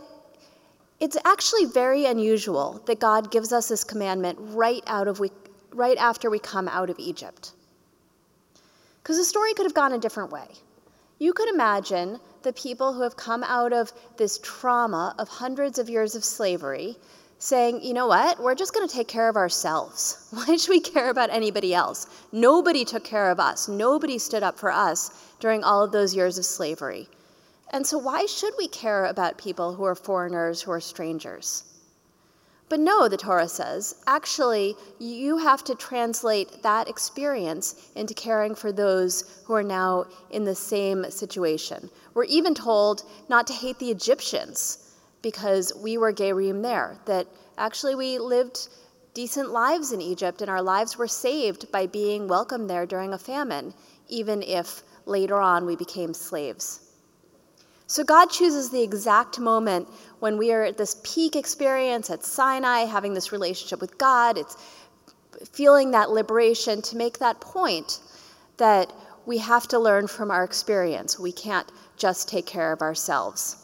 it's 1.00 1.16
actually 1.24 1.66
very 1.66 2.06
unusual 2.06 2.82
that 2.86 2.98
God 2.98 3.30
gives 3.30 3.52
us 3.52 3.68
this 3.68 3.84
commandment 3.84 4.38
right, 4.40 4.82
out 4.86 5.06
of 5.06 5.20
we, 5.20 5.30
right 5.72 5.96
after 5.96 6.28
we 6.30 6.38
come 6.38 6.68
out 6.68 6.90
of 6.90 6.98
Egypt. 6.98 7.52
Because 9.02 9.16
the 9.16 9.24
story 9.24 9.54
could 9.54 9.66
have 9.66 9.74
gone 9.74 9.92
a 9.92 9.98
different 9.98 10.32
way. 10.32 10.48
You 11.18 11.32
could 11.32 11.48
imagine 11.48 12.18
the 12.42 12.52
people 12.52 12.92
who 12.92 13.02
have 13.02 13.16
come 13.16 13.44
out 13.44 13.72
of 13.72 13.92
this 14.16 14.38
trauma 14.42 15.14
of 15.18 15.28
hundreds 15.28 15.78
of 15.78 15.88
years 15.88 16.14
of 16.14 16.24
slavery 16.24 16.96
saying, 17.38 17.82
you 17.82 17.94
know 17.94 18.08
what, 18.08 18.40
we're 18.40 18.54
just 18.54 18.74
going 18.74 18.86
to 18.86 18.92
take 18.92 19.06
care 19.06 19.28
of 19.28 19.36
ourselves. 19.36 20.28
Why 20.30 20.56
should 20.56 20.70
we 20.70 20.80
care 20.80 21.10
about 21.10 21.30
anybody 21.30 21.72
else? 21.74 22.06
Nobody 22.32 22.84
took 22.84 23.04
care 23.04 23.30
of 23.30 23.38
us, 23.38 23.68
nobody 23.68 24.18
stood 24.18 24.42
up 24.42 24.58
for 24.58 24.70
us 24.70 25.27
during 25.40 25.62
all 25.62 25.82
of 25.82 25.92
those 25.92 26.14
years 26.14 26.38
of 26.38 26.44
slavery. 26.44 27.08
And 27.70 27.86
so, 27.86 27.98
why 27.98 28.26
should 28.26 28.54
we 28.56 28.68
care 28.68 29.04
about 29.04 29.38
people 29.38 29.74
who 29.74 29.84
are 29.84 29.94
foreigners, 29.94 30.62
who 30.62 30.70
are 30.72 30.80
strangers? 30.80 31.64
But 32.68 32.80
no, 32.80 33.08
the 33.08 33.16
Torah 33.16 33.48
says, 33.48 33.94
actually, 34.06 34.76
you 34.98 35.38
have 35.38 35.64
to 35.64 35.74
translate 35.74 36.62
that 36.62 36.88
experience 36.88 37.90
into 37.94 38.12
caring 38.12 38.54
for 38.54 38.72
those 38.72 39.40
who 39.46 39.54
are 39.54 39.62
now 39.62 40.06
in 40.30 40.44
the 40.44 40.54
same 40.54 41.10
situation. 41.10 41.88
We're 42.12 42.24
even 42.24 42.54
told 42.54 43.04
not 43.28 43.46
to 43.46 43.54
hate 43.54 43.78
the 43.78 43.90
Egyptians 43.90 44.94
because 45.22 45.72
we 45.74 45.96
were 45.96 46.12
Gerim 46.12 46.62
there, 46.62 46.98
that 47.06 47.26
actually 47.56 47.94
we 47.94 48.18
lived 48.18 48.68
decent 49.14 49.50
lives 49.50 49.92
in 49.92 50.02
Egypt 50.02 50.42
and 50.42 50.50
our 50.50 50.62
lives 50.62 50.98
were 50.98 51.08
saved 51.08 51.72
by 51.72 51.86
being 51.86 52.28
welcomed 52.28 52.68
there 52.68 52.86
during 52.86 53.14
a 53.14 53.18
famine, 53.18 53.72
even 54.08 54.42
if 54.42 54.82
later 55.08 55.40
on 55.40 55.66
we 55.66 55.76
became 55.76 56.14
slaves. 56.14 56.80
So 57.86 58.04
God 58.04 58.26
chooses 58.26 58.70
the 58.70 58.82
exact 58.82 59.38
moment 59.38 59.88
when 60.20 60.36
we 60.36 60.52
are 60.52 60.62
at 60.62 60.76
this 60.76 61.00
peak 61.02 61.36
experience 61.36 62.10
at 62.10 62.22
Sinai, 62.22 62.80
having 62.80 63.14
this 63.14 63.32
relationship 63.32 63.80
with 63.80 63.96
God. 63.96 64.36
It's 64.36 64.56
feeling 65.52 65.92
that 65.92 66.10
liberation 66.10 66.82
to 66.82 66.96
make 66.96 67.18
that 67.18 67.40
point 67.40 68.00
that 68.58 68.92
we 69.24 69.38
have 69.38 69.66
to 69.68 69.78
learn 69.78 70.06
from 70.06 70.30
our 70.30 70.44
experience. 70.44 71.18
We 71.18 71.32
can't 71.32 71.70
just 71.96 72.28
take 72.28 72.46
care 72.46 72.72
of 72.72 72.82
ourselves. 72.82 73.56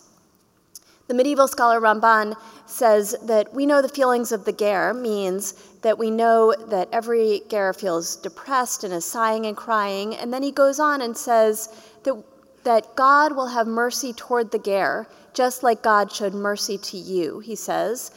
The 1.07 1.15
medieval 1.15 1.49
scholar 1.49 1.81
Ramban 1.81 2.35
says 2.67 3.15
that 3.25 3.53
we 3.53 3.67
know 3.67 3.83
the 3.83 3.89
feelings 3.89 4.33
of 4.33 4.47
the 4.47 4.53
ger 4.53 4.95
means 4.95 5.53
that 5.85 5.99
we 5.99 6.11
know 6.11 6.55
that 6.69 6.89
every 6.93 7.43
ger 7.49 7.75
feels 7.75 8.17
depressed 8.17 8.85
and 8.85 8.93
is 8.93 9.05
sighing 9.05 9.45
and 9.45 9.55
crying. 9.57 10.17
And 10.17 10.33
then 10.33 10.43
he 10.43 10.51
goes 10.51 10.81
on 10.81 11.03
and 11.03 11.17
says 11.17 11.69
that, 12.05 12.25
that 12.65 12.97
God 12.97 13.37
will 13.37 13.49
have 13.49 13.67
mercy 13.67 14.15
toward 14.15 14.51
the 14.51 14.59
ger, 14.59 15.07
just 15.35 15.63
like 15.63 15.83
God 15.83 16.11
showed 16.11 16.33
mercy 16.33 16.79
to 16.79 16.97
you, 16.97 17.39
he 17.41 17.55
says. 17.55 18.11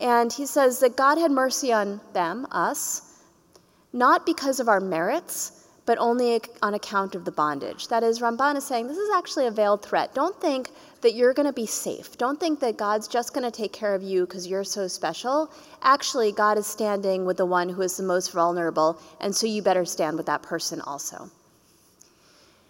And 0.00 0.32
he 0.32 0.46
says 0.46 0.78
that 0.78 0.96
God 0.96 1.18
had 1.18 1.32
mercy 1.32 1.72
on 1.72 2.00
them, 2.12 2.46
us, 2.52 3.18
not 3.92 4.24
because 4.24 4.60
of 4.60 4.68
our 4.68 4.80
merits, 4.80 5.59
but 5.90 5.98
only 5.98 6.40
on 6.62 6.74
account 6.74 7.16
of 7.16 7.24
the 7.24 7.32
bondage. 7.32 7.88
That 7.88 8.04
is, 8.04 8.20
Ramban 8.20 8.54
is 8.54 8.62
saying 8.62 8.86
this 8.86 8.96
is 8.96 9.10
actually 9.12 9.48
a 9.48 9.50
veiled 9.50 9.82
threat. 9.82 10.14
Don't 10.14 10.40
think 10.40 10.70
that 11.00 11.14
you're 11.14 11.34
going 11.34 11.48
to 11.48 11.52
be 11.52 11.66
safe. 11.66 12.16
Don't 12.16 12.38
think 12.38 12.60
that 12.60 12.76
God's 12.76 13.08
just 13.08 13.34
going 13.34 13.42
to 13.42 13.50
take 13.50 13.72
care 13.72 13.92
of 13.92 14.00
you 14.00 14.24
because 14.24 14.46
you're 14.46 14.62
so 14.62 14.86
special. 14.86 15.50
Actually, 15.82 16.30
God 16.30 16.58
is 16.58 16.68
standing 16.68 17.24
with 17.24 17.38
the 17.38 17.44
one 17.44 17.68
who 17.68 17.82
is 17.82 17.96
the 17.96 18.04
most 18.04 18.30
vulnerable, 18.30 19.00
and 19.20 19.34
so 19.34 19.48
you 19.48 19.62
better 19.62 19.84
stand 19.84 20.16
with 20.16 20.26
that 20.26 20.42
person 20.42 20.80
also. 20.82 21.28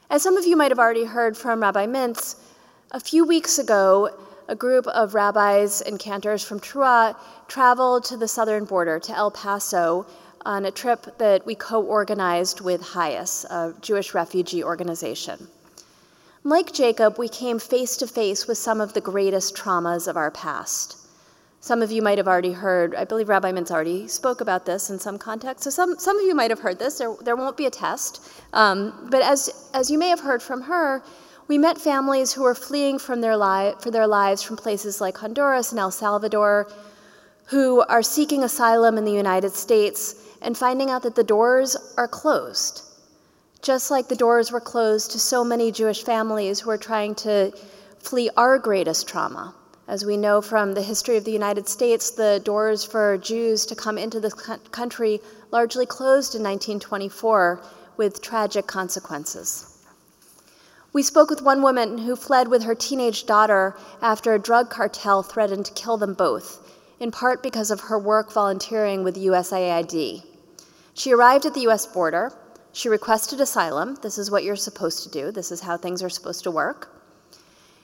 As 0.09 0.23
some 0.23 0.39
of 0.39 0.47
you 0.47 0.57
might 0.57 0.71
have 0.71 0.79
already 0.79 1.05
heard 1.05 1.37
from 1.37 1.61
Rabbi 1.61 1.85
Mintz, 1.85 2.37
a 2.91 3.00
few 3.00 3.27
weeks 3.27 3.59
ago, 3.59 4.17
a 4.49 4.57
group 4.57 4.87
of 4.87 5.12
rabbis 5.12 5.83
and 5.83 5.99
cantors 5.99 6.43
from 6.43 6.59
Trua 6.59 7.15
traveled 7.49 8.05
to 8.05 8.17
the 8.17 8.27
southern 8.27 8.65
border, 8.65 8.99
to 8.99 9.12
El 9.12 9.31
Paso, 9.31 10.07
on 10.45 10.65
a 10.65 10.71
trip 10.71 11.19
that 11.19 11.45
we 11.47 11.55
co 11.55 11.83
organized 11.83 12.61
with 12.61 12.81
HIAS, 12.83 13.45
a 13.45 13.75
Jewish 13.81 14.15
refugee 14.15 14.65
organization. 14.65 15.49
Like 16.43 16.73
Jacob, 16.73 17.19
we 17.19 17.29
came 17.29 17.59
face 17.59 17.97
to 17.99 18.07
face 18.07 18.47
with 18.47 18.57
some 18.57 18.81
of 18.81 18.95
the 18.95 19.01
greatest 19.01 19.55
traumas 19.55 20.09
of 20.09 20.17
our 20.17 20.31
past. 20.31 20.97
Some 21.63 21.83
of 21.83 21.93
you 21.93 22.01
might 22.01 22.17
have 22.17 22.27
already 22.27 22.53
heard, 22.53 22.95
I 22.95 23.05
believe 23.05 23.29
Rabbi 23.29 23.53
Mintz 23.53 23.71
already 23.71 24.09
spoke 24.09 24.41
about 24.41 24.65
this 24.65 24.89
in 24.89 24.99
some 24.99 25.19
context. 25.19 25.65
So 25.65 25.71
some, 25.71 25.99
some 25.99 26.19
of 26.19 26.25
you 26.25 26.35
might 26.35 26.51
have 26.51 26.61
heard 26.61 26.79
this. 26.79 26.97
There, 26.97 27.15
there 27.21 27.37
won't 27.37 27.59
be 27.59 27.67
a 27.67 27.71
test. 27.71 28.27
Um, 28.55 29.09
but 29.11 29.21
as, 29.21 29.69
as 29.75 29.91
you 29.91 29.99
may 29.99 30.09
have 30.09 30.21
heard 30.21 30.43
from 30.43 30.63
her, 30.63 31.03
we 31.49 31.59
met 31.59 31.77
families 31.77 32.33
who 32.33 32.45
were 32.45 32.55
fleeing 32.55 32.99
from 32.99 33.21
their 33.21 33.37
li- 33.37 33.75
for 33.81 33.91
their 33.91 34.07
lives 34.07 34.41
from 34.43 34.57
places 34.57 35.03
like 35.03 35.19
Honduras 35.19 35.73
and 35.73 35.79
El 35.79 35.91
Salvador, 35.91 36.71
who 37.47 37.83
are 37.83 38.03
seeking 38.03 38.45
asylum 38.45 38.97
in 38.97 39.05
the 39.05 39.13
United 39.13 39.53
States 39.53 40.15
and 40.43 40.57
finding 40.57 40.91
out 40.91 41.03
that 41.03 41.15
the 41.15 41.25
doors 41.25 41.77
are 41.97 42.09
closed. 42.09 42.83
Just 43.63 43.91
like 43.91 44.09
the 44.09 44.17
doors 44.17 44.51
were 44.51 44.61
closed 44.61 45.11
to 45.13 45.19
so 45.19 45.45
many 45.45 45.71
Jewish 45.71 46.03
families 46.03 46.61
who 46.61 46.71
are 46.71 46.79
trying 46.79 47.15
to 47.17 47.53
flee 47.99 48.31
our 48.37 48.59
greatest 48.59 49.07
trauma 49.07 49.55
as 49.91 50.05
we 50.05 50.17
know 50.17 50.41
from 50.41 50.73
the 50.73 50.83
history 50.83 51.17
of 51.17 51.25
the 51.25 51.33
United 51.33 51.69
States, 51.69 52.13
the 52.13 52.41
doors 52.45 52.85
for 52.85 53.19
Jews 53.19 53.67
to 53.67 53.75
come 53.75 53.99
into 53.99 54.21
the 54.21 54.31
country 54.71 55.21
largely 55.51 55.85
closed 55.85 56.37
in 56.37 56.45
1924 56.45 57.61
with 57.97 58.23
tragic 58.23 58.69
consequences. 58.69 59.85
We 60.93 61.03
spoke 61.03 61.29
with 61.29 61.43
one 61.43 61.61
woman 61.61 61.99
who 61.99 62.15
fled 62.15 62.47
with 62.47 62.63
her 62.63 62.75
teenage 62.77 63.27
daughter 63.27 63.77
after 64.01 64.33
a 64.33 64.39
drug 64.39 64.71
cartel 64.71 65.25
threatened 65.25 65.67
to 65.67 65.73
kill 65.73 65.97
them 65.97 66.15
both, 66.15 66.65
in 67.01 67.11
part 67.11 67.43
because 67.43 67.73
of 67.73 67.81
her 67.81 67.99
work 67.99 68.33
volunteering 68.33 69.03
with 69.03 69.17
USAID. 69.17 70.23
She 71.00 71.12
arrived 71.12 71.47
at 71.47 71.54
the 71.54 71.66
US 71.69 71.87
border. 71.87 72.30
She 72.73 72.90
requested 72.90 73.40
asylum. 73.40 73.97
This 74.02 74.19
is 74.19 74.30
what 74.30 74.45
you're 74.45 74.54
supposed 74.54 75.02
to 75.04 75.09
do, 75.09 75.33
this 75.33 75.50
is 75.50 75.62
how 75.62 75.78
things 75.78 76.02
are 76.02 76.11
supposed 76.11 76.42
to 76.42 76.50
work. 76.50 76.95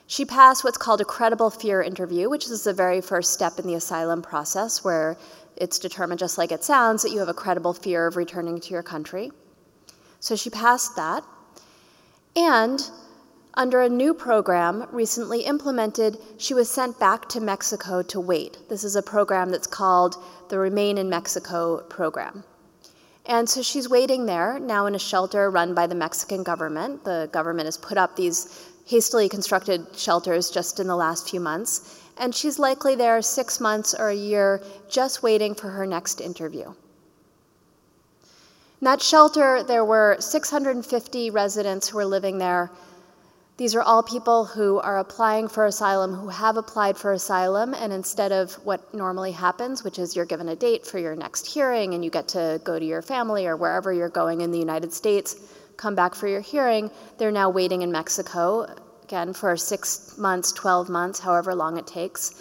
She 0.05 0.23
passed 0.23 0.63
what's 0.63 0.77
called 0.77 1.01
a 1.01 1.05
credible 1.15 1.49
fear 1.49 1.81
interview, 1.81 2.29
which 2.29 2.45
is 2.45 2.63
the 2.63 2.73
very 2.73 3.01
first 3.01 3.33
step 3.33 3.57
in 3.57 3.65
the 3.65 3.73
asylum 3.73 4.21
process, 4.21 4.83
where 4.83 5.17
it's 5.55 5.79
determined, 5.79 6.19
just 6.19 6.37
like 6.37 6.51
it 6.51 6.63
sounds, 6.63 7.01
that 7.01 7.09
you 7.09 7.17
have 7.17 7.27
a 7.27 7.33
credible 7.33 7.73
fear 7.73 8.05
of 8.05 8.17
returning 8.17 8.59
to 8.61 8.69
your 8.69 8.83
country. 8.83 9.31
So 10.19 10.35
she 10.35 10.51
passed 10.51 10.95
that. 10.95 11.23
And 12.35 12.87
under 13.55 13.81
a 13.81 13.89
new 13.89 14.13
program 14.13 14.87
recently 14.91 15.41
implemented, 15.41 16.19
she 16.37 16.53
was 16.53 16.69
sent 16.69 16.99
back 16.99 17.27
to 17.29 17.39
Mexico 17.39 18.03
to 18.03 18.19
wait. 18.19 18.59
This 18.69 18.83
is 18.83 18.95
a 18.95 19.01
program 19.01 19.49
that's 19.49 19.65
called 19.65 20.23
the 20.49 20.59
Remain 20.59 20.99
in 20.99 21.09
Mexico 21.09 21.81
program. 21.89 22.43
And 23.27 23.49
so 23.49 23.61
she's 23.61 23.89
waiting 23.89 24.25
there, 24.25 24.57
now 24.57 24.85
in 24.85 24.95
a 24.95 24.99
shelter 24.99 25.51
run 25.51 25.73
by 25.73 25.85
the 25.85 25.95
Mexican 25.95 26.43
government. 26.43 27.03
The 27.03 27.29
government 27.33 27.67
has 27.67 27.77
put 27.77 27.97
up 27.97 28.15
these 28.15 28.65
hastily 28.85 29.27
constructed 29.27 29.85
shelters 29.97 30.49
just 30.49 30.79
in 30.79 30.87
the 30.87 30.95
last 30.95 31.29
few 31.29 31.41
months, 31.41 32.01
and 32.17 32.33
she's 32.33 32.57
likely 32.57 32.95
there 32.95 33.21
six 33.21 33.59
months 33.59 33.93
or 33.93 34.09
a 34.09 34.15
year 34.15 34.61
just 34.89 35.23
waiting 35.23 35.53
for 35.53 35.69
her 35.69 35.85
next 35.85 36.21
interview. 36.21 36.73
In 38.79 38.85
that 38.85 39.01
shelter, 39.01 39.61
there 39.61 39.83
were 39.83 40.15
650 40.19 41.29
residents 41.31 41.89
who 41.89 41.97
were 41.97 42.05
living 42.05 42.37
there. 42.37 42.71
These 43.57 43.73
are 43.73 43.81
all 43.81 44.03
people 44.03 44.45
who 44.45 44.77
are 44.79 44.99
applying 44.99 45.47
for 45.47 45.65
asylum, 45.65 46.13
who 46.13 46.27
have 46.27 46.57
applied 46.57 46.95
for 46.95 47.11
asylum, 47.11 47.73
and 47.73 47.91
instead 47.91 48.31
of 48.31 48.53
what 48.63 48.93
normally 48.93 49.31
happens, 49.31 49.83
which 49.83 49.97
is 49.97 50.15
you're 50.15 50.25
given 50.25 50.47
a 50.49 50.55
date 50.55 50.85
for 50.85 50.99
your 50.99 51.15
next 51.15 51.47
hearing 51.47 51.95
and 51.95 52.05
you 52.05 52.11
get 52.11 52.27
to 52.29 52.61
go 52.63 52.77
to 52.77 52.85
your 52.85 53.01
family 53.01 53.47
or 53.47 53.57
wherever 53.57 53.91
you're 53.91 54.09
going 54.09 54.41
in 54.41 54.51
the 54.51 54.59
United 54.59 54.93
States, 54.93 55.35
come 55.75 55.95
back 55.95 56.13
for 56.13 56.27
your 56.27 56.41
hearing. 56.41 56.91
They're 57.17 57.31
now 57.31 57.49
waiting 57.49 57.81
in 57.81 57.91
Mexico, 57.91 58.67
again, 59.03 59.33
for 59.33 59.57
six 59.57 60.15
months, 60.19 60.51
12 60.51 60.87
months, 60.87 61.19
however 61.19 61.55
long 61.55 61.77
it 61.79 61.87
takes. 61.87 62.39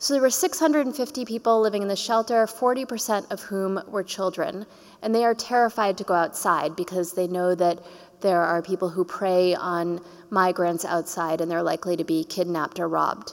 So 0.00 0.14
there 0.14 0.22
were 0.22 0.30
650 0.30 1.24
people 1.24 1.60
living 1.60 1.82
in 1.82 1.88
the 1.88 1.96
shelter, 1.96 2.46
40% 2.46 3.30
of 3.30 3.42
whom 3.42 3.80
were 3.88 4.04
children. 4.04 4.66
And 5.02 5.14
they 5.14 5.24
are 5.24 5.34
terrified 5.34 5.98
to 5.98 6.04
go 6.04 6.14
outside 6.14 6.74
because 6.74 7.12
they 7.12 7.26
know 7.26 7.54
that 7.56 7.80
there 8.20 8.42
are 8.42 8.62
people 8.62 8.90
who 8.90 9.04
prey 9.04 9.54
on 9.54 10.00
migrants 10.30 10.84
outside 10.84 11.40
and 11.40 11.50
they're 11.50 11.62
likely 11.62 11.96
to 11.96 12.04
be 12.04 12.24
kidnapped 12.24 12.78
or 12.78 12.88
robbed. 12.88 13.32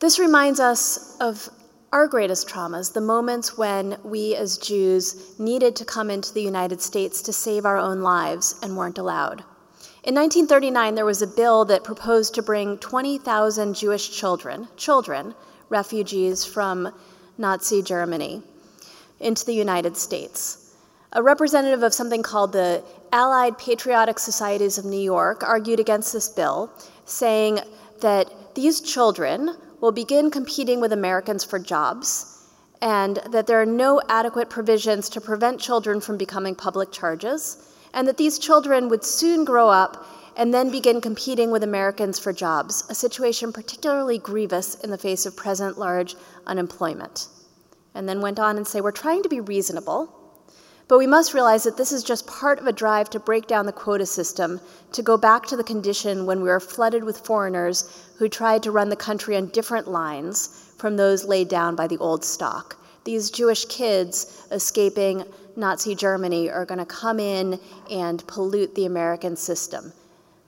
This 0.00 0.18
reminds 0.18 0.60
us 0.60 1.16
of 1.20 1.48
our 1.92 2.08
greatest 2.08 2.48
traumas, 2.48 2.92
the 2.92 3.00
moments 3.00 3.56
when 3.56 3.96
we 4.02 4.34
as 4.34 4.58
Jews 4.58 5.38
needed 5.38 5.76
to 5.76 5.84
come 5.84 6.10
into 6.10 6.34
the 6.34 6.42
United 6.42 6.82
States 6.82 7.22
to 7.22 7.32
save 7.32 7.64
our 7.64 7.78
own 7.78 8.00
lives 8.02 8.56
and 8.62 8.76
weren't 8.76 8.98
allowed. 8.98 9.44
In 10.02 10.14
1939, 10.14 10.96
there 10.96 11.04
was 11.04 11.22
a 11.22 11.26
bill 11.26 11.64
that 11.66 11.84
proposed 11.84 12.34
to 12.34 12.42
bring 12.42 12.78
20,000 12.78 13.74
Jewish 13.74 14.10
children, 14.10 14.68
children, 14.76 15.34
refugees 15.70 16.44
from 16.44 16.92
Nazi 17.38 17.80
Germany, 17.80 18.42
into 19.20 19.46
the 19.46 19.54
United 19.54 19.96
States. 19.96 20.63
A 21.16 21.22
representative 21.22 21.84
of 21.84 21.94
something 21.94 22.24
called 22.24 22.52
the 22.52 22.82
Allied 23.12 23.56
Patriotic 23.56 24.18
Societies 24.18 24.78
of 24.78 24.84
New 24.84 25.00
York 25.00 25.44
argued 25.44 25.78
against 25.78 26.12
this 26.12 26.28
bill, 26.28 26.72
saying 27.04 27.60
that 28.00 28.32
these 28.56 28.80
children 28.80 29.56
will 29.80 29.92
begin 29.92 30.28
competing 30.28 30.80
with 30.80 30.92
Americans 30.92 31.44
for 31.44 31.60
jobs, 31.60 32.48
and 32.82 33.20
that 33.30 33.46
there 33.46 33.62
are 33.62 33.66
no 33.66 34.02
adequate 34.08 34.50
provisions 34.50 35.08
to 35.10 35.20
prevent 35.20 35.60
children 35.60 36.00
from 36.00 36.18
becoming 36.18 36.56
public 36.56 36.90
charges, 36.90 37.72
and 37.92 38.08
that 38.08 38.16
these 38.16 38.36
children 38.36 38.88
would 38.88 39.04
soon 39.04 39.44
grow 39.44 39.68
up 39.68 40.04
and 40.36 40.52
then 40.52 40.68
begin 40.68 41.00
competing 41.00 41.52
with 41.52 41.62
Americans 41.62 42.18
for 42.18 42.32
jobs, 42.32 42.82
a 42.88 42.94
situation 42.94 43.52
particularly 43.52 44.18
grievous 44.18 44.74
in 44.76 44.90
the 44.90 44.98
face 44.98 45.26
of 45.26 45.36
present 45.36 45.78
large 45.78 46.16
unemployment. 46.44 47.28
And 47.94 48.08
then 48.08 48.20
went 48.20 48.40
on 48.40 48.56
and 48.56 48.66
say, 48.66 48.80
We're 48.80 48.90
trying 48.90 49.22
to 49.22 49.28
be 49.28 49.38
reasonable, 49.38 50.23
but 50.86 50.98
we 50.98 51.06
must 51.06 51.32
realize 51.32 51.64
that 51.64 51.76
this 51.76 51.92
is 51.92 52.04
just 52.04 52.26
part 52.26 52.58
of 52.58 52.66
a 52.66 52.72
drive 52.72 53.08
to 53.10 53.18
break 53.18 53.46
down 53.46 53.66
the 53.66 53.72
quota 53.72 54.04
system, 54.04 54.60
to 54.92 55.02
go 55.02 55.16
back 55.16 55.46
to 55.46 55.56
the 55.56 55.64
condition 55.64 56.26
when 56.26 56.42
we 56.42 56.48
were 56.48 56.60
flooded 56.60 57.04
with 57.04 57.24
foreigners 57.24 58.04
who 58.18 58.28
tried 58.28 58.62
to 58.62 58.70
run 58.70 58.90
the 58.90 58.96
country 58.96 59.36
on 59.36 59.48
different 59.48 59.88
lines 59.88 60.72
from 60.76 60.96
those 60.96 61.24
laid 61.24 61.48
down 61.48 61.74
by 61.74 61.86
the 61.86 61.98
old 61.98 62.24
stock. 62.24 62.76
These 63.04 63.30
Jewish 63.30 63.64
kids 63.66 64.46
escaping 64.50 65.24
Nazi 65.56 65.94
Germany 65.94 66.50
are 66.50 66.64
going 66.64 66.78
to 66.78 66.86
come 66.86 67.20
in 67.20 67.60
and 67.90 68.26
pollute 68.26 68.74
the 68.74 68.86
American 68.86 69.36
system. 69.36 69.92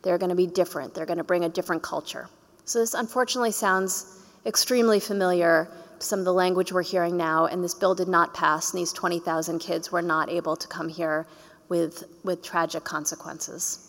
They're 0.02 0.18
going 0.18 0.30
to 0.30 0.36
be 0.36 0.46
different, 0.46 0.94
they're 0.94 1.06
going 1.06 1.18
to 1.18 1.24
bring 1.24 1.44
a 1.44 1.48
different 1.48 1.82
culture. 1.82 2.28
So, 2.64 2.80
this 2.80 2.94
unfortunately 2.94 3.52
sounds 3.52 4.20
extremely 4.44 5.00
familiar 5.00 5.68
some 5.98 6.18
of 6.18 6.24
the 6.24 6.32
language 6.32 6.72
we're 6.72 6.82
hearing 6.82 7.16
now, 7.16 7.46
and 7.46 7.62
this 7.62 7.74
bill 7.74 7.94
did 7.94 8.08
not 8.08 8.34
pass, 8.34 8.72
and 8.72 8.80
these 8.80 8.92
20,000 8.92 9.58
kids 9.58 9.90
were 9.90 10.02
not 10.02 10.30
able 10.30 10.56
to 10.56 10.68
come 10.68 10.88
here 10.88 11.26
with, 11.68 12.04
with 12.24 12.42
tragic 12.42 12.84
consequences. 12.84 13.86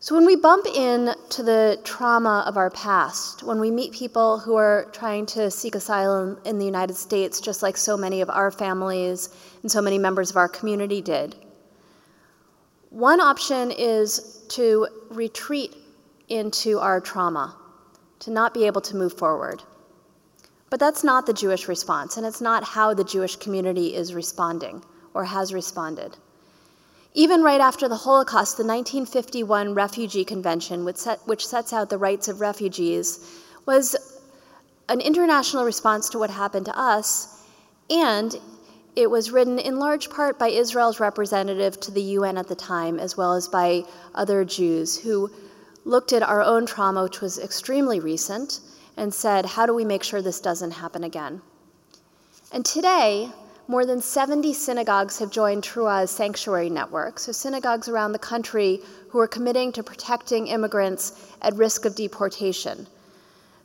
So, 0.00 0.14
when 0.14 0.24
we 0.24 0.36
bump 0.36 0.64
into 0.66 1.42
the 1.42 1.80
trauma 1.82 2.44
of 2.46 2.56
our 2.56 2.70
past, 2.70 3.42
when 3.42 3.58
we 3.58 3.72
meet 3.72 3.90
people 3.90 4.38
who 4.38 4.54
are 4.54 4.88
trying 4.92 5.26
to 5.26 5.50
seek 5.50 5.74
asylum 5.74 6.38
in 6.44 6.58
the 6.58 6.64
United 6.64 6.94
States, 6.94 7.40
just 7.40 7.64
like 7.64 7.76
so 7.76 7.96
many 7.96 8.20
of 8.20 8.30
our 8.30 8.52
families 8.52 9.30
and 9.62 9.70
so 9.70 9.82
many 9.82 9.98
members 9.98 10.30
of 10.30 10.36
our 10.36 10.48
community 10.48 11.00
did, 11.00 11.34
one 12.90 13.20
option 13.20 13.72
is 13.72 14.44
to 14.50 14.86
retreat 15.10 15.74
into 16.28 16.78
our 16.78 17.00
trauma, 17.00 17.56
to 18.20 18.30
not 18.30 18.54
be 18.54 18.66
able 18.66 18.80
to 18.82 18.96
move 18.96 19.12
forward. 19.12 19.64
But 20.70 20.80
that's 20.80 21.02
not 21.02 21.26
the 21.26 21.32
Jewish 21.32 21.66
response, 21.66 22.16
and 22.16 22.26
it's 22.26 22.40
not 22.40 22.62
how 22.62 22.92
the 22.92 23.04
Jewish 23.04 23.36
community 23.36 23.94
is 23.94 24.14
responding 24.14 24.82
or 25.14 25.24
has 25.24 25.52
responded. 25.54 26.16
Even 27.14 27.42
right 27.42 27.60
after 27.60 27.88
the 27.88 27.96
Holocaust, 27.96 28.58
the 28.58 28.64
1951 28.64 29.74
Refugee 29.74 30.24
Convention, 30.24 30.84
which, 30.84 30.98
set, 30.98 31.26
which 31.26 31.46
sets 31.46 31.72
out 31.72 31.88
the 31.88 31.98
rights 31.98 32.28
of 32.28 32.40
refugees, 32.40 33.18
was 33.64 33.96
an 34.88 35.00
international 35.00 35.64
response 35.64 36.08
to 36.10 36.18
what 36.18 36.30
happened 36.30 36.66
to 36.66 36.78
us, 36.78 37.42
and 37.88 38.38
it 38.94 39.10
was 39.10 39.30
written 39.30 39.58
in 39.58 39.78
large 39.78 40.10
part 40.10 40.38
by 40.38 40.48
Israel's 40.48 41.00
representative 41.00 41.80
to 41.80 41.90
the 41.90 42.02
UN 42.02 42.36
at 42.36 42.48
the 42.48 42.54
time, 42.54 42.98
as 42.98 43.16
well 43.16 43.34
as 43.34 43.48
by 43.48 43.84
other 44.14 44.44
Jews 44.44 44.98
who 44.98 45.30
looked 45.84 46.12
at 46.12 46.22
our 46.22 46.42
own 46.42 46.66
trauma, 46.66 47.04
which 47.04 47.20
was 47.20 47.38
extremely 47.38 48.00
recent, 48.00 48.60
and 48.98 49.14
said, 49.14 49.46
How 49.46 49.64
do 49.64 49.72
we 49.72 49.84
make 49.84 50.02
sure 50.02 50.20
this 50.20 50.40
doesn't 50.40 50.72
happen 50.72 51.04
again? 51.04 51.40
And 52.52 52.64
today, 52.64 53.30
more 53.68 53.84
than 53.86 54.00
70 54.00 54.52
synagogues 54.54 55.18
have 55.18 55.30
joined 55.30 55.62
TRUA's 55.62 56.10
sanctuary 56.10 56.70
network, 56.70 57.18
so 57.18 57.32
synagogues 57.32 57.88
around 57.88 58.12
the 58.12 58.18
country 58.18 58.80
who 59.10 59.18
are 59.18 59.28
committing 59.28 59.72
to 59.72 59.82
protecting 59.82 60.46
immigrants 60.46 61.12
at 61.42 61.54
risk 61.54 61.84
of 61.84 61.94
deportation. 61.94 62.86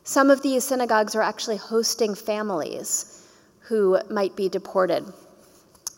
Some 0.04 0.30
of 0.30 0.42
these 0.42 0.62
synagogues 0.62 1.14
are 1.14 1.22
actually 1.22 1.56
hosting 1.56 2.14
families 2.14 3.22
who 3.60 3.98
might 4.10 4.36
be 4.36 4.50
deported. 4.50 5.10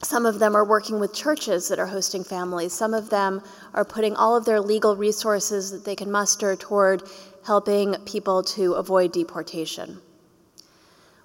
Some 0.02 0.24
of 0.24 0.38
them 0.38 0.54
are 0.54 0.64
working 0.64 1.00
with 1.00 1.12
churches 1.12 1.66
that 1.68 1.80
are 1.80 1.86
hosting 1.86 2.22
families. 2.22 2.72
Some 2.72 2.94
of 2.94 3.10
them 3.10 3.42
are 3.74 3.84
putting 3.84 4.14
all 4.14 4.36
of 4.36 4.44
their 4.44 4.60
legal 4.60 4.94
resources 4.94 5.72
that 5.72 5.84
they 5.84 5.96
can 5.96 6.12
muster 6.12 6.54
toward 6.54 7.02
helping 7.46 7.94
people 8.04 8.42
to 8.42 8.72
avoid 8.74 9.12
deportation. 9.12 10.00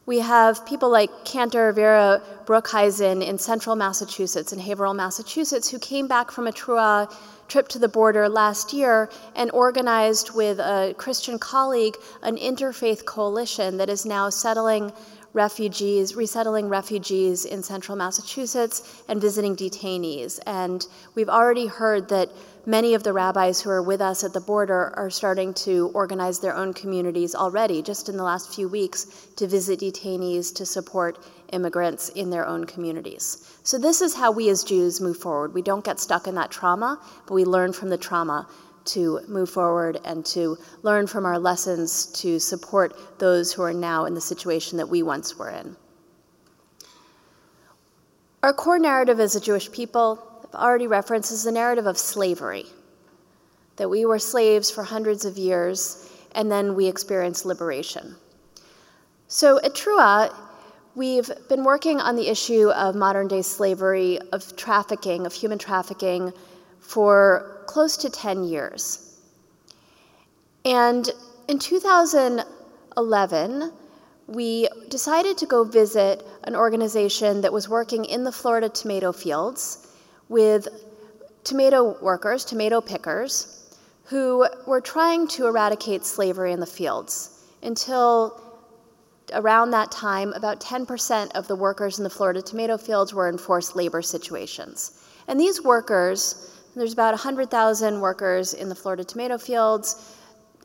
We 0.05 0.19
have 0.19 0.65
people 0.65 0.89
like 0.89 1.09
Cantor 1.25 1.71
Vera 1.71 2.21
Broekhuysen 2.45 3.25
in 3.25 3.37
central 3.37 3.75
Massachusetts, 3.75 4.51
in 4.51 4.59
Haverhill, 4.59 4.93
Massachusetts, 4.93 5.69
who 5.69 5.79
came 5.79 6.07
back 6.07 6.31
from 6.31 6.47
a 6.47 6.51
trip 6.51 7.67
to 7.69 7.79
the 7.79 7.87
border 7.87 8.27
last 8.27 8.73
year 8.73 9.09
and 9.35 9.51
organized 9.51 10.33
with 10.33 10.59
a 10.59 10.95
Christian 10.97 11.37
colleague 11.37 11.95
an 12.23 12.37
interfaith 12.37 13.05
coalition 13.05 13.77
that 13.77 13.89
is 13.89 14.05
now 14.05 14.29
settling 14.29 14.91
refugees, 15.33 16.15
resettling 16.15 16.67
refugees 16.67 17.45
in 17.45 17.63
central 17.63 17.95
Massachusetts 17.95 19.03
and 19.07 19.21
visiting 19.21 19.55
detainees. 19.55 20.39
And 20.45 20.85
we've 21.15 21.29
already 21.29 21.67
heard 21.67 22.09
that 22.09 22.29
many 22.65 22.93
of 22.93 23.03
the 23.03 23.13
rabbis 23.13 23.61
who 23.61 23.69
are 23.69 23.81
with 23.81 24.01
us 24.01 24.23
at 24.23 24.33
the 24.33 24.41
border 24.41 24.93
are 24.95 25.09
starting 25.09 25.53
to 25.53 25.91
organize 25.93 26.39
their 26.39 26.55
own 26.55 26.73
communities 26.73 27.35
already, 27.35 27.81
just 27.81 28.09
in 28.09 28.17
the 28.17 28.23
last 28.23 28.53
few 28.53 28.67
weeks, 28.67 29.27
to 29.35 29.47
visit 29.47 29.79
detainees 29.79 30.53
to 30.55 30.65
support 30.65 31.17
immigrants 31.51 32.09
in 32.09 32.29
their 32.29 32.47
own 32.47 32.65
communities. 32.65 33.57
So, 33.63 33.77
this 33.77 34.01
is 34.01 34.15
how 34.15 34.31
we 34.31 34.49
as 34.49 34.63
Jews 34.63 35.01
move 35.01 35.17
forward. 35.17 35.53
We 35.53 35.61
don't 35.61 35.83
get 35.83 35.99
stuck 35.99 36.27
in 36.27 36.35
that 36.35 36.51
trauma, 36.51 36.99
but 37.27 37.33
we 37.33 37.45
learn 37.45 37.73
from 37.73 37.89
the 37.89 37.97
trauma 37.97 38.47
to 38.83 39.19
move 39.27 39.49
forward 39.49 39.99
and 40.05 40.25
to 40.25 40.57
learn 40.81 41.07
from 41.07 41.25
our 41.25 41.37
lessons 41.37 42.07
to 42.07 42.39
support 42.39 43.19
those 43.19 43.53
who 43.53 43.61
are 43.61 43.73
now 43.73 44.05
in 44.05 44.13
the 44.13 44.21
situation 44.21 44.77
that 44.77 44.89
we 44.89 45.03
once 45.03 45.37
were 45.37 45.49
in. 45.49 45.75
Our 48.43 48.53
core 48.53 48.79
narrative 48.79 49.19
as 49.19 49.35
a 49.35 49.41
Jewish 49.41 49.71
people 49.71 50.30
already 50.55 50.87
referenced 50.87 51.31
is 51.31 51.43
the 51.43 51.51
narrative 51.51 51.85
of 51.85 51.97
slavery 51.97 52.65
that 53.77 53.89
we 53.89 54.05
were 54.05 54.19
slaves 54.19 54.69
for 54.69 54.83
hundreds 54.83 55.25
of 55.25 55.37
years 55.37 56.09
and 56.33 56.51
then 56.51 56.75
we 56.75 56.87
experienced 56.87 57.45
liberation. 57.45 58.15
So 59.27 59.59
at 59.63 59.73
Truah, 59.73 60.35
we've 60.95 61.31
been 61.49 61.63
working 61.63 61.99
on 61.99 62.15
the 62.15 62.27
issue 62.27 62.69
of 62.71 62.95
modern 62.95 63.27
day 63.27 63.41
slavery, 63.41 64.19
of 64.33 64.55
trafficking, 64.55 65.25
of 65.25 65.33
human 65.33 65.57
trafficking, 65.57 66.31
for 66.79 67.63
close 67.65 67.97
to 67.97 68.09
10 68.09 68.43
years. 68.43 69.17
And 70.65 71.09
in 71.47 71.59
2011, 71.59 73.71
we 74.27 74.67
decided 74.89 75.37
to 75.37 75.45
go 75.45 75.63
visit 75.63 76.25
an 76.43 76.55
organization 76.55 77.41
that 77.41 77.53
was 77.53 77.67
working 77.67 78.05
in 78.05 78.23
the 78.23 78.31
Florida 78.31 78.69
tomato 78.69 79.11
fields 79.11 79.87
with 80.31 80.67
tomato 81.43 82.01
workers, 82.01 82.45
tomato 82.45 82.79
pickers, 82.79 83.77
who 84.05 84.47
were 84.65 84.81
trying 84.81 85.27
to 85.27 85.45
eradicate 85.45 86.05
slavery 86.05 86.53
in 86.53 86.59
the 86.59 86.65
fields. 86.65 87.43
Until 87.61 88.41
around 89.33 89.71
that 89.71 89.91
time, 89.91 90.31
about 90.33 90.61
10% 90.61 91.31
of 91.33 91.47
the 91.47 91.55
workers 91.55 91.97
in 91.97 92.03
the 92.03 92.09
Florida 92.09 92.41
tomato 92.41 92.77
fields 92.77 93.13
were 93.13 93.27
in 93.27 93.37
forced 93.37 93.75
labor 93.75 94.01
situations. 94.01 95.03
And 95.27 95.39
these 95.39 95.61
workers, 95.61 96.57
there's 96.75 96.93
about 96.93 97.13
100,000 97.13 97.99
workers 97.99 98.53
in 98.53 98.69
the 98.69 98.75
Florida 98.75 99.03
tomato 99.03 99.37
fields, 99.37 100.15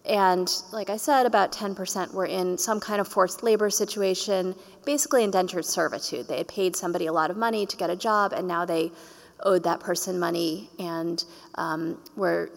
and 0.04 0.48
like 0.72 0.88
I 0.88 0.96
said, 0.96 1.26
about 1.26 1.50
10% 1.50 2.14
were 2.14 2.26
in 2.26 2.56
some 2.56 2.78
kind 2.78 3.00
of 3.00 3.08
forced 3.08 3.42
labor 3.42 3.70
situation, 3.70 4.54
basically 4.84 5.24
indentured 5.24 5.64
servitude. 5.64 6.28
They 6.28 6.38
had 6.38 6.48
paid 6.48 6.76
somebody 6.76 7.06
a 7.06 7.12
lot 7.12 7.32
of 7.32 7.36
money 7.36 7.66
to 7.66 7.76
get 7.76 7.90
a 7.90 7.96
job, 7.96 8.32
and 8.32 8.46
now 8.46 8.64
they 8.64 8.92
owed 9.40 9.62
that 9.64 9.80
person 9.80 10.18
money 10.18 10.70
and 10.78 11.24
um, 11.56 11.98
were 12.16 12.50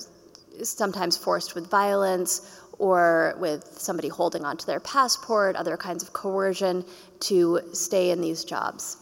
sometimes 0.64 1.18
forced 1.18 1.56
with 1.56 1.70
violence 1.70 2.62
or 2.78 3.36
with 3.38 3.66
somebody 3.78 4.08
holding 4.08 4.46
onto 4.46 4.66
their 4.66 4.80
passport, 4.80 5.56
other 5.56 5.76
kinds 5.78 6.02
of 6.02 6.14
coercion 6.14 6.86
to 7.20 7.60
stay 7.74 8.12
in 8.12 8.22
these 8.22 8.44
jobs. 8.46 8.98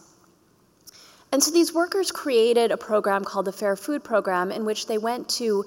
And 1.30 1.42
so 1.42 1.50
these 1.50 1.72
workers 1.74 2.10
created 2.10 2.70
a 2.70 2.76
program 2.76 3.24
called 3.24 3.44
the 3.44 3.52
Fair 3.52 3.76
Food 3.76 4.02
Program 4.02 4.50
in 4.50 4.64
which 4.64 4.86
they 4.86 4.98
went 4.98 5.28
to 5.30 5.64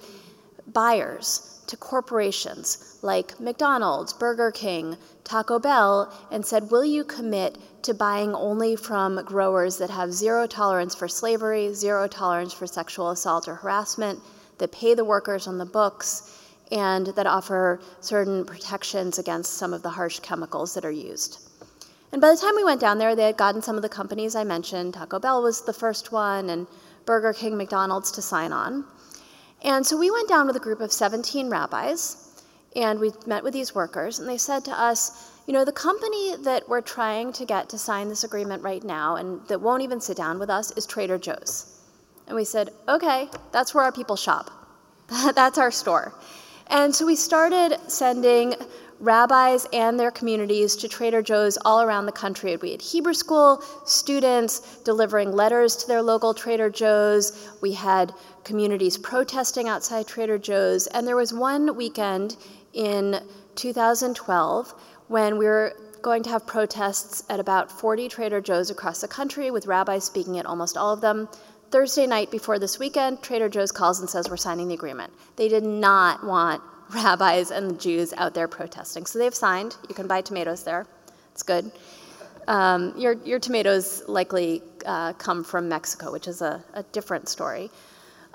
buyers 0.73 1.50
to 1.67 1.77
corporations 1.77 2.97
like 3.01 3.39
McDonald's, 3.39 4.13
Burger 4.13 4.51
King, 4.51 4.97
Taco 5.23 5.59
Bell, 5.59 6.13
and 6.31 6.45
said, 6.45 6.71
Will 6.71 6.85
you 6.85 7.03
commit 7.03 7.57
to 7.83 7.93
buying 7.93 8.35
only 8.35 8.75
from 8.75 9.23
growers 9.23 9.77
that 9.77 9.89
have 9.89 10.13
zero 10.13 10.47
tolerance 10.47 10.93
for 10.93 11.07
slavery, 11.07 11.73
zero 11.73 12.07
tolerance 12.07 12.53
for 12.53 12.67
sexual 12.67 13.09
assault 13.09 13.47
or 13.47 13.55
harassment, 13.55 14.19
that 14.57 14.71
pay 14.71 14.93
the 14.93 15.05
workers 15.05 15.47
on 15.47 15.57
the 15.57 15.65
books, 15.65 16.37
and 16.71 17.07
that 17.07 17.25
offer 17.25 17.79
certain 17.99 18.45
protections 18.45 19.17
against 19.17 19.53
some 19.53 19.73
of 19.73 19.81
the 19.81 19.89
harsh 19.89 20.19
chemicals 20.19 20.73
that 20.73 20.85
are 20.85 20.91
used? 20.91 21.39
And 22.11 22.19
by 22.19 22.31
the 22.31 22.37
time 22.37 22.55
we 22.55 22.63
went 22.63 22.81
down 22.81 22.97
there, 22.97 23.15
they 23.15 23.25
had 23.25 23.37
gotten 23.37 23.61
some 23.61 23.77
of 23.77 23.81
the 23.81 23.89
companies 23.89 24.35
I 24.35 24.43
mentioned. 24.43 24.93
Taco 24.93 25.19
Bell 25.19 25.41
was 25.41 25.61
the 25.61 25.73
first 25.73 26.11
one, 26.11 26.49
and 26.49 26.67
Burger 27.05 27.33
King, 27.33 27.57
McDonald's 27.57 28.11
to 28.11 28.21
sign 28.21 28.51
on. 28.51 28.85
And 29.63 29.85
so 29.85 29.97
we 29.97 30.09
went 30.09 30.27
down 30.27 30.47
with 30.47 30.55
a 30.55 30.59
group 30.59 30.81
of 30.81 30.91
17 30.91 31.49
rabbis, 31.49 32.17
and 32.75 32.99
we 32.99 33.11
met 33.25 33.43
with 33.43 33.53
these 33.53 33.75
workers, 33.75 34.19
and 34.19 34.27
they 34.27 34.37
said 34.37 34.65
to 34.65 34.71
us, 34.71 35.31
you 35.47 35.53
know, 35.53 35.65
the 35.65 35.71
company 35.71 36.35
that 36.43 36.69
we're 36.69 36.81
trying 36.81 37.33
to 37.33 37.45
get 37.45 37.69
to 37.69 37.77
sign 37.77 38.07
this 38.07 38.23
agreement 38.23 38.63
right 38.63 38.83
now 38.83 39.15
and 39.15 39.45
that 39.47 39.59
won't 39.59 39.83
even 39.83 39.99
sit 39.99 40.15
down 40.15 40.39
with 40.39 40.49
us 40.49 40.71
is 40.77 40.85
Trader 40.85 41.17
Joe's. 41.17 41.79
And 42.27 42.35
we 42.35 42.45
said, 42.45 42.69
okay, 42.87 43.27
that's 43.51 43.73
where 43.73 43.83
our 43.83 43.91
people 43.91 44.15
shop. 44.15 44.51
that's 45.35 45.57
our 45.57 45.71
store. 45.71 46.13
And 46.67 46.95
so 46.95 47.05
we 47.05 47.15
started 47.15 47.77
sending 47.87 48.55
rabbis 49.01 49.65
and 49.73 49.99
their 49.99 50.11
communities 50.11 50.75
to 50.75 50.87
Trader 50.87 51.21
Joe's 51.23 51.57
all 51.65 51.81
around 51.81 52.05
the 52.05 52.11
country. 52.11 52.55
We 52.55 52.71
had 52.71 52.81
Hebrew 52.81 53.15
school 53.15 53.63
students 53.83 54.77
delivering 54.83 55.31
letters 55.31 55.75
to 55.77 55.87
their 55.87 56.03
local 56.03 56.33
Trader 56.33 56.69
Joe's. 56.69 57.49
We 57.61 57.73
had 57.73 58.13
communities 58.43 58.97
protesting 58.97 59.67
outside 59.67 60.07
Trader 60.07 60.37
Joe's. 60.37 60.85
And 60.87 61.07
there 61.07 61.15
was 61.15 61.33
one 61.33 61.75
weekend 61.75 62.37
in 62.73 63.19
2012 63.55 64.73
when 65.07 65.37
we 65.37 65.45
were 65.45 65.75
going 66.03 66.23
to 66.23 66.29
have 66.29 66.45
protests 66.45 67.23
at 67.29 67.39
about 67.39 67.71
40 67.71 68.07
Trader 68.07 68.39
Joe's 68.39 68.69
across 68.69 69.01
the 69.01 69.07
country 69.07 69.49
with 69.51 69.65
rabbis 69.65 70.03
speaking 70.03 70.37
at 70.37 70.45
almost 70.45 70.77
all 70.77 70.93
of 70.93 71.01
them. 71.01 71.27
Thursday 71.71 72.05
night 72.05 72.29
before 72.29 72.59
this 72.59 72.77
weekend, 72.77 73.21
Trader 73.23 73.49
Joe's 73.49 73.71
calls 73.71 73.99
and 73.99 74.09
says, 74.09 74.29
We're 74.29 74.37
signing 74.37 74.67
the 74.67 74.73
agreement. 74.73 75.13
They 75.37 75.47
did 75.47 75.63
not 75.63 76.23
want 76.23 76.61
rabbis 76.93 77.51
and 77.51 77.79
Jews 77.79 78.13
out 78.13 78.33
there 78.33 78.47
protesting. 78.47 79.05
So 79.05 79.19
they've 79.19 79.35
signed. 79.35 79.75
You 79.89 79.95
can 79.95 80.07
buy 80.07 80.21
tomatoes 80.21 80.63
there. 80.63 80.85
It's 81.31 81.43
good. 81.43 81.71
Um, 82.47 82.93
your, 82.97 83.13
your 83.23 83.39
tomatoes 83.39 84.03
likely 84.07 84.61
uh, 84.85 85.13
come 85.13 85.43
from 85.43 85.69
Mexico, 85.69 86.11
which 86.11 86.27
is 86.27 86.41
a, 86.41 86.63
a 86.73 86.83
different 86.83 87.29
story, 87.29 87.69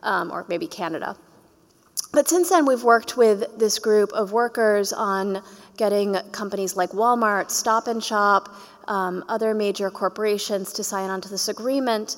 um, 0.02 0.30
or 0.30 0.46
maybe 0.48 0.66
Canada. 0.66 1.16
But 2.12 2.28
since 2.28 2.50
then, 2.50 2.66
we've 2.66 2.84
worked 2.84 3.16
with 3.16 3.58
this 3.58 3.78
group 3.78 4.12
of 4.12 4.32
workers 4.32 4.92
on 4.92 5.42
getting 5.76 6.14
companies 6.32 6.76
like 6.76 6.90
Walmart, 6.90 7.50
Stop 7.50 7.88
and 7.88 8.02
Shop, 8.02 8.54
um, 8.88 9.24
other 9.28 9.54
major 9.54 9.90
corporations 9.90 10.72
to 10.74 10.84
sign 10.84 11.10
onto 11.10 11.28
this 11.28 11.48
agreement. 11.48 12.16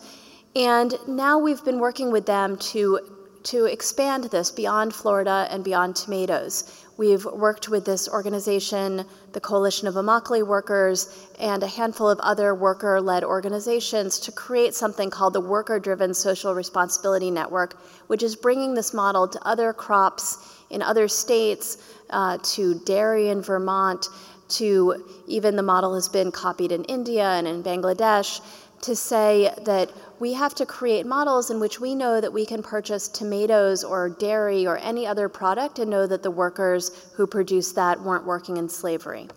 And 0.54 0.94
now 1.08 1.38
we've 1.38 1.64
been 1.64 1.78
working 1.78 2.12
with 2.12 2.26
them 2.26 2.56
to 2.58 3.00
to 3.44 3.64
expand 3.64 4.24
this 4.24 4.50
beyond 4.50 4.94
Florida 4.94 5.46
and 5.50 5.64
beyond 5.64 5.96
tomatoes. 5.96 6.84
We've 6.96 7.24
worked 7.24 7.68
with 7.68 7.84
this 7.84 8.08
organization, 8.08 9.04
the 9.32 9.40
Coalition 9.40 9.86
of 9.86 9.94
Immokalee 9.94 10.44
Workers, 10.44 11.28
and 11.38 11.62
a 11.62 11.68
handful 11.68 12.10
of 12.10 12.18
other 12.18 12.54
worker 12.54 13.00
led 13.00 13.22
organizations 13.22 14.18
to 14.20 14.32
create 14.32 14.74
something 14.74 15.08
called 15.08 15.34
the 15.34 15.40
Worker 15.40 15.78
Driven 15.78 16.12
Social 16.12 16.54
Responsibility 16.54 17.30
Network, 17.30 17.80
which 18.08 18.24
is 18.24 18.34
bringing 18.34 18.74
this 18.74 18.92
model 18.92 19.28
to 19.28 19.46
other 19.46 19.72
crops 19.72 20.56
in 20.70 20.82
other 20.82 21.06
states, 21.06 21.78
uh, 22.10 22.38
to 22.42 22.80
dairy 22.80 23.28
in 23.28 23.42
Vermont, 23.42 24.08
to 24.48 25.04
even 25.26 25.56
the 25.56 25.62
model 25.62 25.94
has 25.94 26.08
been 26.08 26.32
copied 26.32 26.72
in 26.72 26.82
India 26.84 27.24
and 27.24 27.46
in 27.46 27.62
Bangladesh 27.62 28.40
to 28.82 28.96
say 28.96 29.52
that 29.64 29.90
we 30.20 30.32
have 30.34 30.54
to 30.56 30.66
create 30.66 31.06
models 31.06 31.50
in 31.50 31.60
which 31.60 31.80
we 31.80 31.94
know 31.94 32.20
that 32.20 32.32
we 32.32 32.44
can 32.44 32.62
purchase 32.62 33.08
tomatoes 33.08 33.84
or 33.84 34.08
dairy 34.08 34.66
or 34.66 34.78
any 34.78 35.06
other 35.06 35.28
product 35.28 35.78
and 35.78 35.90
know 35.90 36.06
that 36.06 36.22
the 36.22 36.30
workers 36.30 36.90
who 37.14 37.26
produce 37.26 37.72
that 37.72 38.00
weren't 38.00 38.24
working 38.24 38.56
in 38.56 38.68
slavery. 38.68 39.28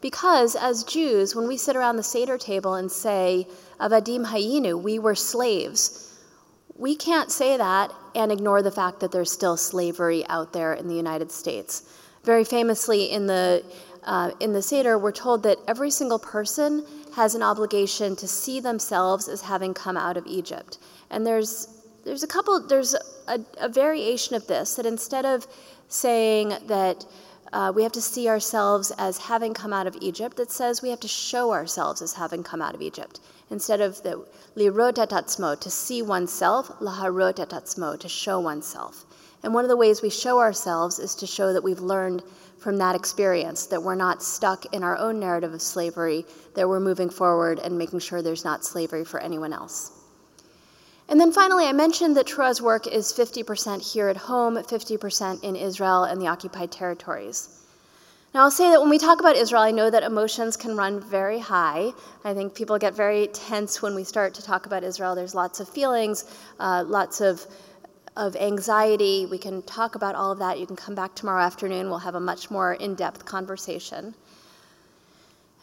Because 0.00 0.56
as 0.56 0.84
Jews, 0.84 1.36
when 1.36 1.46
we 1.46 1.56
sit 1.56 1.76
around 1.76 1.96
the 1.96 2.02
Seder 2.02 2.38
table 2.38 2.74
and 2.74 2.90
say, 2.90 3.46
Avadim 3.78 4.26
Hayinu, 4.26 4.80
we 4.80 4.98
were 4.98 5.14
slaves, 5.14 6.18
we 6.76 6.96
can't 6.96 7.30
say 7.30 7.58
that 7.58 7.92
and 8.14 8.32
ignore 8.32 8.62
the 8.62 8.70
fact 8.70 9.00
that 9.00 9.12
there's 9.12 9.30
still 9.30 9.56
slavery 9.56 10.26
out 10.28 10.52
there 10.52 10.72
in 10.72 10.88
the 10.88 10.94
United 10.94 11.30
States. 11.30 11.82
Very 12.24 12.44
famously, 12.44 13.10
in 13.10 13.26
the, 13.26 13.62
uh, 14.04 14.30
in 14.40 14.52
the 14.54 14.62
Seder, 14.62 14.98
we're 14.98 15.12
told 15.12 15.42
that 15.42 15.58
every 15.68 15.90
single 15.90 16.18
person 16.18 16.84
has 17.14 17.34
an 17.34 17.42
obligation 17.42 18.16
to 18.16 18.28
see 18.28 18.60
themselves 18.60 19.28
as 19.28 19.42
having 19.42 19.74
come 19.74 19.96
out 19.96 20.16
of 20.16 20.26
Egypt. 20.26 20.78
And 21.10 21.26
there's, 21.26 21.68
there's 22.04 22.22
a 22.22 22.26
couple, 22.26 22.66
there's 22.66 22.94
a, 23.26 23.40
a 23.60 23.68
variation 23.68 24.36
of 24.36 24.46
this, 24.46 24.76
that 24.76 24.86
instead 24.86 25.24
of 25.24 25.46
saying 25.88 26.54
that 26.66 27.04
uh, 27.52 27.72
we 27.74 27.82
have 27.82 27.92
to 27.92 28.00
see 28.00 28.28
ourselves 28.28 28.92
as 28.92 29.18
having 29.18 29.52
come 29.54 29.72
out 29.72 29.86
of 29.86 29.96
Egypt, 30.00 30.36
that 30.36 30.50
says 30.50 30.82
we 30.82 30.90
have 30.90 31.00
to 31.00 31.08
show 31.08 31.52
ourselves 31.52 32.00
as 32.00 32.12
having 32.12 32.42
come 32.42 32.62
out 32.62 32.74
of 32.74 32.82
Egypt. 32.82 33.20
Instead 33.50 33.80
of 33.80 34.00
the 34.02 34.24
lirot 34.56 35.60
to 35.60 35.70
see 35.70 36.02
oneself, 36.02 36.68
laharot 36.80 37.98
to 37.98 38.08
show 38.08 38.38
oneself. 38.38 39.04
And 39.42 39.54
one 39.54 39.64
of 39.64 39.68
the 39.68 39.76
ways 39.76 40.02
we 40.02 40.10
show 40.10 40.38
ourselves 40.38 40.98
is 40.98 41.14
to 41.16 41.26
show 41.26 41.52
that 41.52 41.64
we've 41.64 41.80
learned 41.80 42.22
from 42.60 42.76
that 42.76 42.94
experience, 42.94 43.66
that 43.66 43.82
we're 43.82 43.94
not 43.94 44.22
stuck 44.22 44.72
in 44.74 44.84
our 44.84 44.96
own 44.98 45.18
narrative 45.18 45.54
of 45.54 45.62
slavery, 45.62 46.26
that 46.54 46.68
we're 46.68 46.80
moving 46.80 47.10
forward 47.10 47.58
and 47.58 47.76
making 47.76 47.98
sure 47.98 48.20
there's 48.20 48.44
not 48.44 48.64
slavery 48.64 49.04
for 49.04 49.18
anyone 49.18 49.52
else. 49.52 49.92
And 51.08 51.18
then 51.18 51.32
finally, 51.32 51.64
I 51.66 51.72
mentioned 51.72 52.16
that 52.16 52.26
Truah's 52.26 52.62
work 52.62 52.86
is 52.86 53.12
50% 53.12 53.92
here 53.92 54.08
at 54.08 54.16
home, 54.16 54.56
50% 54.56 55.42
in 55.42 55.56
Israel 55.56 56.04
and 56.04 56.20
the 56.20 56.28
occupied 56.28 56.70
territories. 56.70 57.48
Now, 58.32 58.42
I'll 58.42 58.50
say 58.52 58.70
that 58.70 58.80
when 58.80 58.90
we 58.90 58.98
talk 58.98 59.18
about 59.18 59.34
Israel, 59.34 59.62
I 59.62 59.72
know 59.72 59.90
that 59.90 60.04
emotions 60.04 60.56
can 60.56 60.76
run 60.76 61.00
very 61.00 61.40
high. 61.40 61.90
I 62.24 62.32
think 62.32 62.54
people 62.54 62.78
get 62.78 62.94
very 62.94 63.26
tense 63.26 63.82
when 63.82 63.96
we 63.96 64.04
start 64.04 64.34
to 64.34 64.42
talk 64.42 64.66
about 64.66 64.84
Israel. 64.84 65.16
There's 65.16 65.34
lots 65.34 65.58
of 65.58 65.68
feelings, 65.68 66.26
uh, 66.60 66.84
lots 66.86 67.20
of 67.20 67.44
of 68.16 68.36
anxiety. 68.36 69.26
We 69.26 69.38
can 69.38 69.62
talk 69.62 69.94
about 69.94 70.14
all 70.14 70.32
of 70.32 70.38
that. 70.38 70.58
You 70.58 70.66
can 70.66 70.76
come 70.76 70.94
back 70.94 71.14
tomorrow 71.14 71.42
afternoon. 71.42 71.88
We'll 71.88 71.98
have 71.98 72.14
a 72.14 72.20
much 72.20 72.50
more 72.50 72.74
in 72.74 72.94
depth 72.94 73.24
conversation. 73.24 74.14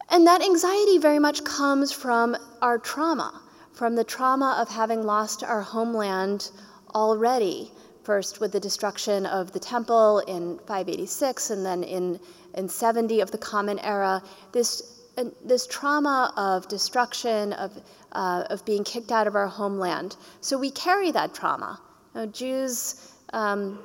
And 0.10 0.26
that 0.26 0.42
anxiety 0.42 0.98
very 0.98 1.20
much 1.20 1.44
comes 1.44 1.92
from 1.92 2.38
our 2.62 2.78
trauma, 2.78 3.42
from 3.74 3.96
the 3.96 4.04
trauma 4.04 4.58
of 4.60 4.70
having 4.70 5.04
lost 5.04 5.44
our 5.44 5.62
homeland 5.62 6.50
already. 6.96 7.72
First, 8.04 8.40
with 8.40 8.54
the 8.54 8.60
destruction 8.60 9.26
of 9.26 9.52
the 9.52 9.60
temple 9.60 10.20
in 10.20 10.60
586, 10.60 11.50
and 11.50 11.66
then 11.66 11.84
in, 11.84 12.20
in 12.54 12.70
70 12.70 13.20
of 13.20 13.32
the 13.32 13.38
Common 13.38 13.80
Era. 13.80 14.24
This, 14.54 15.04
this 15.44 15.68
trauma 15.68 16.34
of 16.38 16.70
destruction, 16.70 17.52
of, 17.54 17.74
uh, 18.14 18.46
of 18.50 18.64
being 18.64 18.86
kicked 18.86 19.12
out 19.12 19.28
of 19.28 19.36
our 19.36 19.48
homeland. 19.48 20.16
So 20.40 20.58
we 20.58 20.72
carry 20.72 21.12
that 21.12 21.34
trauma. 21.34 21.82
You 22.18 22.26
know, 22.26 22.32
Jews, 22.32 23.12
um, 23.32 23.78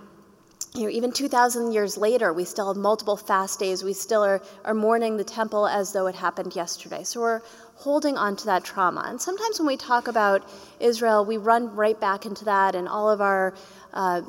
you 0.75 0.85
know, 0.85 0.89
even 0.89 1.13
2,000 1.13 1.71
years 1.71 1.99
later, 1.99 2.33
we 2.33 2.47
still 2.47 2.69
have 2.69 2.79
multiple 2.79 3.15
fast 3.15 3.59
days. 3.59 3.85
We 3.85 3.93
still 3.93 4.25
are, 4.25 4.41
are 4.65 4.73
mourning 4.73 5.19
the 5.19 5.25
temple 5.25 5.67
as 5.67 5.93
though 5.93 6.07
it 6.07 6.15
happened 6.15 6.57
yesterday. 6.57 7.05
So 7.05 7.21
we're 7.21 7.43
holding 7.75 8.17
on 8.17 8.37
to 8.37 8.47
that 8.47 8.65
trauma. 8.65 9.05
And 9.07 9.21
sometimes 9.21 9.61
when 9.61 9.67
we 9.67 9.77
talk 9.77 10.09
about 10.09 10.49
Israel, 10.81 11.27
we 11.27 11.37
run 11.37 11.77
right 11.77 12.01
back 12.01 12.25
into 12.25 12.47
that, 12.47 12.75
and 12.75 12.89
all 12.89 13.11
of 13.11 13.21
our 13.21 13.53
uh, 13.93 14.23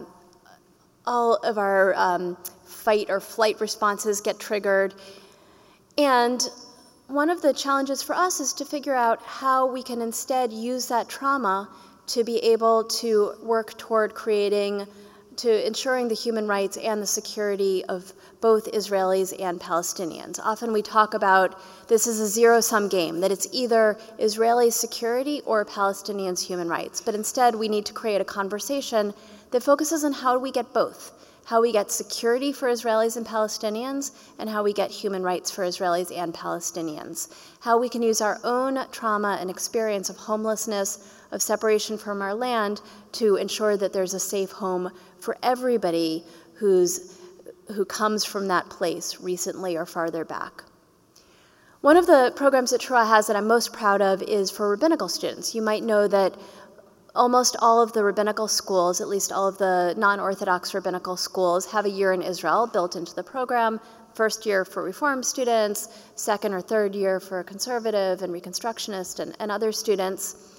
all 1.08 1.36
of 1.36 1.58
our 1.58 1.94
um, 1.96 2.36
fight 2.66 3.10
or 3.10 3.22
flight 3.22 3.62
responses 3.62 4.20
get 4.20 4.38
triggered. 4.38 4.94
And 5.98 6.46
one 7.08 7.30
of 7.30 7.42
the 7.42 7.54
challenges 7.54 8.04
for 8.04 8.16
us 8.16 8.42
is 8.42 8.52
to 8.56 8.66
figure 8.66 8.96
out 8.96 9.22
how 9.22 9.66
we 9.72 9.82
can 9.82 10.02
instead 10.02 10.52
use 10.52 10.88
that 10.88 11.08
trauma 11.08 11.70
to 12.08 12.24
be 12.24 12.38
able 12.40 12.84
to 12.86 13.34
work 13.42 13.78
toward 13.78 14.14
creating, 14.14 14.86
to 15.38 15.66
ensuring 15.66 16.08
the 16.08 16.16
human 16.16 16.48
rights 16.48 16.78
and 16.78 17.02
the 17.02 17.08
security 17.08 17.84
of 17.86 18.14
both 18.42 18.72
Israelis 18.72 19.34
and 19.42 19.60
Palestinians. 19.60 20.40
Often 20.44 20.74
we 20.74 20.82
talk 20.82 21.14
about 21.14 21.60
this 21.88 22.08
is 22.08 22.20
a 22.20 22.28
zero 22.28 22.62
sum 22.62 22.90
game, 22.90 23.22
that 23.22 23.32
it's 23.32 23.48
either 23.52 23.98
Israeli 24.20 24.70
security 24.70 25.42
or 25.46 25.66
Palestinians' 25.66 26.42
human 26.42 26.68
rights. 26.68 27.02
But 27.02 27.16
instead, 27.16 27.56
we 27.56 27.68
need 27.68 27.86
to 27.86 27.94
create 27.94 28.22
a 28.22 28.26
conversation 28.26 29.14
that 29.52 29.64
focuses 29.64 30.04
on 30.04 30.14
how 30.14 30.34
do 30.34 30.40
we 30.40 30.52
get 30.52 30.74
both 30.74 31.12
how 31.46 31.62
we 31.62 31.72
get 31.72 31.92
security 31.92 32.54
for 32.54 32.70
Israelis 32.70 33.18
and 33.18 33.26
Palestinians, 33.26 34.12
and 34.40 34.50
how 34.50 34.64
we 34.64 34.72
get 34.72 34.90
human 34.90 35.24
rights 35.24 35.52
for 35.52 35.66
Israelis 35.66 36.16
and 36.16 36.34
Palestinians. 36.34 37.30
How 37.60 37.78
we 37.78 37.90
can 37.90 38.02
use 38.02 38.22
our 38.22 38.40
own 38.44 38.80
trauma 38.92 39.38
and 39.42 39.50
experience 39.50 40.10
of 40.10 40.16
homelessness, 40.16 41.00
of 41.34 41.42
separation 41.42 41.98
from 41.98 42.22
our 42.22 42.34
land 42.34 42.82
to 43.14 43.36
ensure 43.36 43.76
that 43.76 43.92
there's 43.92 44.14
a 44.14 44.20
safe 44.20 44.52
home 44.52 44.90
for 45.20 45.38
everybody 45.44 46.24
who's, 46.54 47.20
who 47.76 47.84
comes 47.84 48.24
from 48.24 48.48
that 48.48 48.70
place 48.70 49.20
recently 49.20 49.76
or 49.76 49.86
farther 49.86 50.24
back. 50.24 50.64
One 51.82 51.98
of 51.98 52.08
the 52.08 52.32
programs 52.38 52.72
that 52.72 52.80
Truah 52.80 53.06
has 53.06 53.28
that 53.28 53.36
I'm 53.36 53.48
most 53.48 53.74
proud 53.74 54.02
of 54.02 54.22
is 54.22 54.50
for 54.50 54.70
rabbinical 54.70 55.10
students. 55.10 55.54
You 55.54 55.62
might 55.62 55.84
know 55.84 56.08
that 56.08 56.34
almost 57.16 57.58
all 57.60 57.82
of 57.82 57.94
the 57.94 58.04
rabbinical 58.04 58.48
schools, 58.48 59.02
at 59.02 59.08
least 59.08 59.32
all 59.32 59.48
of 59.48 59.58
the 59.58 59.94
non 59.98 60.20
Orthodox 60.20 60.74
rabbinical 60.74 61.18
schools, 61.18 61.66
have 61.66 61.86
a 61.86 61.90
year 61.90 62.14
in 62.14 62.22
Israel 62.22 62.68
built 62.68 62.96
into 62.96 63.14
the 63.14 63.24
program. 63.24 63.80
First 64.14 64.46
year 64.46 64.64
for 64.64 64.84
Reform 64.84 65.24
students, 65.24 65.90
second 66.16 66.54
or 66.54 66.62
third 66.62 66.94
year 66.96 67.20
for 67.20 67.44
conservative 67.44 68.22
and 68.22 68.32
Reconstructionist 68.32 69.20
and, 69.20 69.36
and 69.40 69.52
other 69.52 69.72
students. 69.72 70.53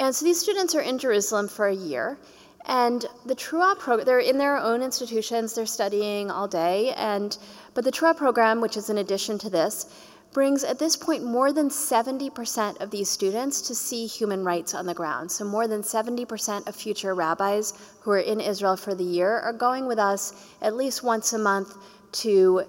And 0.00 0.14
so 0.16 0.24
these 0.24 0.40
students 0.40 0.74
are 0.74 0.80
in 0.80 0.98
Jerusalem 0.98 1.46
for 1.46 1.68
a 1.68 1.74
year. 1.74 2.18
And 2.66 3.04
the 3.26 3.34
Truah 3.34 3.78
program, 3.78 4.06
they're 4.06 4.18
in 4.18 4.38
their 4.38 4.56
own 4.56 4.82
institutions, 4.82 5.54
they're 5.54 5.66
studying 5.66 6.30
all 6.30 6.48
day. 6.48 6.94
And, 6.96 7.36
but 7.74 7.84
the 7.84 7.92
Truah 7.92 8.16
program, 8.16 8.62
which 8.62 8.78
is 8.78 8.88
in 8.88 8.98
addition 8.98 9.38
to 9.38 9.50
this, 9.50 9.92
brings 10.32 10.64
at 10.64 10.78
this 10.78 10.96
point 10.96 11.24
more 11.24 11.52
than 11.52 11.68
70% 11.68 12.80
of 12.80 12.90
these 12.90 13.10
students 13.10 13.60
to 13.62 13.74
see 13.74 14.06
human 14.06 14.42
rights 14.42 14.74
on 14.74 14.86
the 14.86 14.94
ground. 14.94 15.30
So, 15.30 15.44
more 15.44 15.66
than 15.68 15.82
70% 15.82 16.66
of 16.66 16.74
future 16.74 17.14
rabbis 17.14 17.74
who 18.00 18.12
are 18.12 18.20
in 18.20 18.40
Israel 18.40 18.76
for 18.76 18.94
the 18.94 19.04
year 19.04 19.40
are 19.40 19.52
going 19.52 19.86
with 19.86 19.98
us 19.98 20.32
at 20.62 20.76
least 20.76 21.02
once 21.02 21.32
a 21.32 21.38
month 21.38 21.76
to 22.12 22.62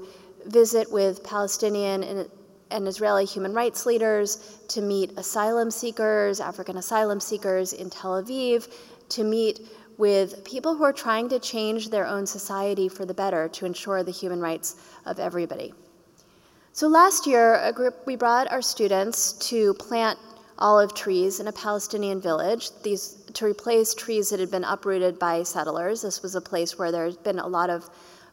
visit 0.47 0.91
with 0.91 1.23
Palestinian 1.23 2.03
and 2.03 2.29
and 2.71 2.87
Israeli 2.87 3.25
human 3.25 3.53
rights 3.53 3.85
leaders 3.85 4.59
to 4.69 4.81
meet 4.81 5.11
asylum 5.17 5.69
seekers, 5.69 6.39
African 6.39 6.77
asylum 6.77 7.19
seekers 7.19 7.73
in 7.73 7.89
Tel 7.89 8.21
Aviv, 8.21 8.71
to 9.09 9.23
meet 9.23 9.59
with 9.97 10.43
people 10.43 10.75
who 10.75 10.83
are 10.83 10.93
trying 10.93 11.29
to 11.29 11.39
change 11.39 11.89
their 11.89 12.07
own 12.07 12.25
society 12.25 12.89
for 12.89 13.05
the 13.05 13.13
better 13.13 13.47
to 13.49 13.65
ensure 13.65 14.03
the 14.03 14.11
human 14.11 14.39
rights 14.39 14.75
of 15.05 15.19
everybody. 15.19 15.73
So 16.73 16.87
last 16.87 17.27
year, 17.27 17.55
a 17.55 17.73
group 17.73 17.95
we 18.05 18.15
brought 18.15 18.49
our 18.49 18.61
students 18.61 19.33
to 19.49 19.73
plant 19.73 20.17
olive 20.57 20.93
trees 20.93 21.39
in 21.39 21.47
a 21.47 21.51
Palestinian 21.51 22.21
village. 22.21 22.69
These 22.83 23.17
to 23.33 23.45
replace 23.45 23.93
trees 23.93 24.29
that 24.29 24.39
had 24.39 24.51
been 24.51 24.63
uprooted 24.63 25.17
by 25.19 25.43
settlers. 25.43 26.01
This 26.01 26.21
was 26.21 26.35
a 26.35 26.41
place 26.41 26.77
where 26.77 26.91
there 26.91 27.05
had 27.05 27.23
been 27.23 27.39
a 27.39 27.47
lot 27.47 27.69
of 27.69 27.89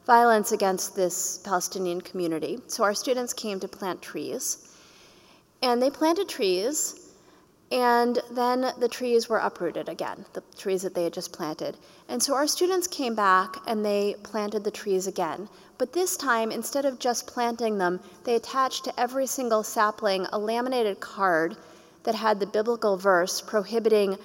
violence 0.09 0.51
against 0.51 0.95
this 0.95 1.37
Palestinian 1.43 2.01
community. 2.01 2.57
So 2.65 2.83
our 2.83 2.95
students 2.95 3.31
came 3.31 3.59
to 3.59 3.67
plant 3.67 4.01
trees. 4.01 4.67
And 5.61 5.79
they 5.79 5.91
planted 5.91 6.27
trees, 6.27 7.11
and 7.71 8.17
then 8.31 8.73
the 8.79 8.87
trees 8.87 9.29
were 9.29 9.37
uprooted 9.37 9.87
again, 9.87 10.25
the 10.33 10.41
trees 10.57 10.81
that 10.81 10.95
they 10.95 11.03
had 11.03 11.13
just 11.13 11.31
planted. 11.31 11.77
And 12.07 12.23
so 12.23 12.33
our 12.33 12.47
students 12.47 12.87
came 12.87 13.13
back 13.13 13.57
and 13.67 13.85
they 13.85 14.15
planted 14.23 14.63
the 14.63 14.71
trees 14.71 15.05
again. 15.05 15.47
But 15.77 15.93
this 15.93 16.17
time, 16.17 16.51
instead 16.51 16.85
of 16.85 16.97
just 16.97 17.27
planting 17.27 17.77
them, 17.77 17.99
they 18.23 18.33
attached 18.33 18.85
to 18.85 18.99
every 18.99 19.27
single 19.27 19.61
sapling 19.61 20.25
a 20.31 20.39
laminated 20.39 20.99
card 20.99 21.55
that 22.01 22.15
had 22.15 22.39
the 22.39 22.47
biblical 22.47 22.97
verse 22.97 23.41
prohibiting 23.41 24.17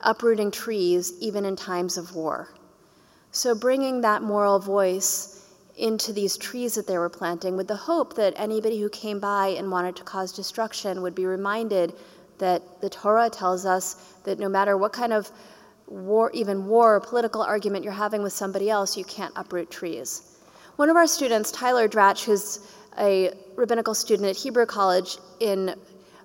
uprooting 0.00 0.50
trees 0.50 1.12
even 1.20 1.44
in 1.44 1.54
times 1.54 1.96
of 1.96 2.16
war. 2.16 2.48
So, 3.32 3.54
bringing 3.54 4.00
that 4.00 4.22
moral 4.22 4.58
voice 4.58 5.46
into 5.76 6.12
these 6.12 6.36
trees 6.36 6.74
that 6.74 6.86
they 6.86 6.98
were 6.98 7.08
planting 7.08 7.56
with 7.56 7.68
the 7.68 7.76
hope 7.76 8.14
that 8.16 8.34
anybody 8.36 8.80
who 8.80 8.88
came 8.88 9.20
by 9.20 9.48
and 9.48 9.70
wanted 9.70 9.96
to 9.96 10.04
cause 10.04 10.32
destruction 10.32 11.00
would 11.00 11.14
be 11.14 11.26
reminded 11.26 11.94
that 12.38 12.80
the 12.80 12.90
Torah 12.90 13.30
tells 13.30 13.64
us 13.64 13.96
that 14.24 14.38
no 14.38 14.48
matter 14.48 14.76
what 14.76 14.92
kind 14.92 15.12
of 15.12 15.30
war, 15.86 16.30
even 16.32 16.66
war 16.66 16.96
or 16.96 17.00
political 17.00 17.40
argument 17.40 17.84
you're 17.84 17.92
having 17.92 18.22
with 18.22 18.32
somebody 18.32 18.68
else, 18.68 18.96
you 18.96 19.04
can't 19.04 19.32
uproot 19.36 19.70
trees. 19.70 20.38
One 20.76 20.90
of 20.90 20.96
our 20.96 21.06
students, 21.06 21.52
Tyler 21.52 21.88
Dratch, 21.88 22.24
who's 22.24 22.60
a 22.98 23.32
rabbinical 23.54 23.94
student 23.94 24.28
at 24.28 24.36
Hebrew 24.36 24.66
College 24.66 25.18
in 25.38 25.74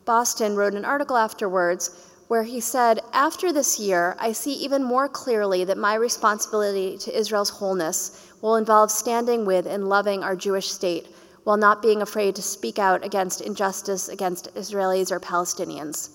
Boston, 0.06 0.56
wrote 0.56 0.74
an 0.74 0.86
article 0.86 1.18
afterwards 1.18 1.92
where 2.28 2.44
he 2.44 2.60
said, 2.60 3.00
After 3.14 3.54
this 3.54 3.80
year, 3.80 4.16
I 4.20 4.32
see 4.32 4.54
even 4.54 4.84
more 4.84 5.08
clearly 5.08 5.64
that 5.66 5.78
my 5.78 5.94
responsibility 5.96 6.98
to 7.00 7.18
Israel's 7.18 7.50
wholeness 7.50 8.32
will 8.42 8.56
involve 8.56 8.92
standing 8.92 9.46
with 9.46 9.66
and 9.66 9.88
loving 9.88 10.24
our 10.24 10.36
Jewish 10.36 10.70
state, 10.70 11.08
while 11.44 11.58
not 11.58 11.82
being 11.82 12.02
afraid 12.02 12.36
to 12.36 12.42
speak 12.42 12.80
out 12.80 13.06
against 13.06 13.42
injustice 13.42 14.10
against 14.10 14.54
Israelis 14.56 15.12
or 15.12 15.20
Palestinians. 15.20 16.10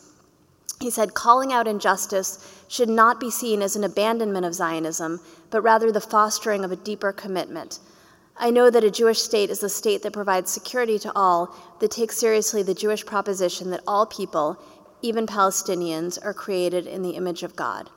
He 0.80 0.90
said, 0.90 1.14
calling 1.14 1.52
out 1.52 1.68
injustice 1.68 2.64
should 2.66 2.88
not 2.88 3.20
be 3.20 3.30
seen 3.30 3.60
as 3.60 3.76
an 3.76 3.84
abandonment 3.84 4.46
of 4.46 4.54
Zionism, 4.54 5.20
but 5.50 5.60
rather 5.60 5.92
the 5.92 6.00
fostering 6.00 6.64
of 6.64 6.72
a 6.72 6.76
deeper 6.76 7.12
commitment. 7.12 7.78
I 8.38 8.50
know 8.50 8.70
that 8.70 8.82
a 8.82 8.90
Jewish 8.90 9.20
state 9.20 9.50
is 9.50 9.62
a 9.62 9.68
state 9.68 10.02
that 10.02 10.14
provides 10.14 10.50
security 10.50 10.98
to 11.00 11.12
all, 11.14 11.54
that 11.80 11.90
takes 11.90 12.18
seriously 12.18 12.62
the 12.62 12.72
Jewish 12.72 13.04
proposition 13.04 13.70
that 13.70 13.82
all 13.86 14.06
people, 14.06 14.56
even 15.02 15.26
Palestinians, 15.26 16.18
are 16.24 16.34
created 16.34 16.86
in 16.86 17.02
the 17.02 17.10
image 17.10 17.42
of 17.42 17.56
God. 17.56 17.90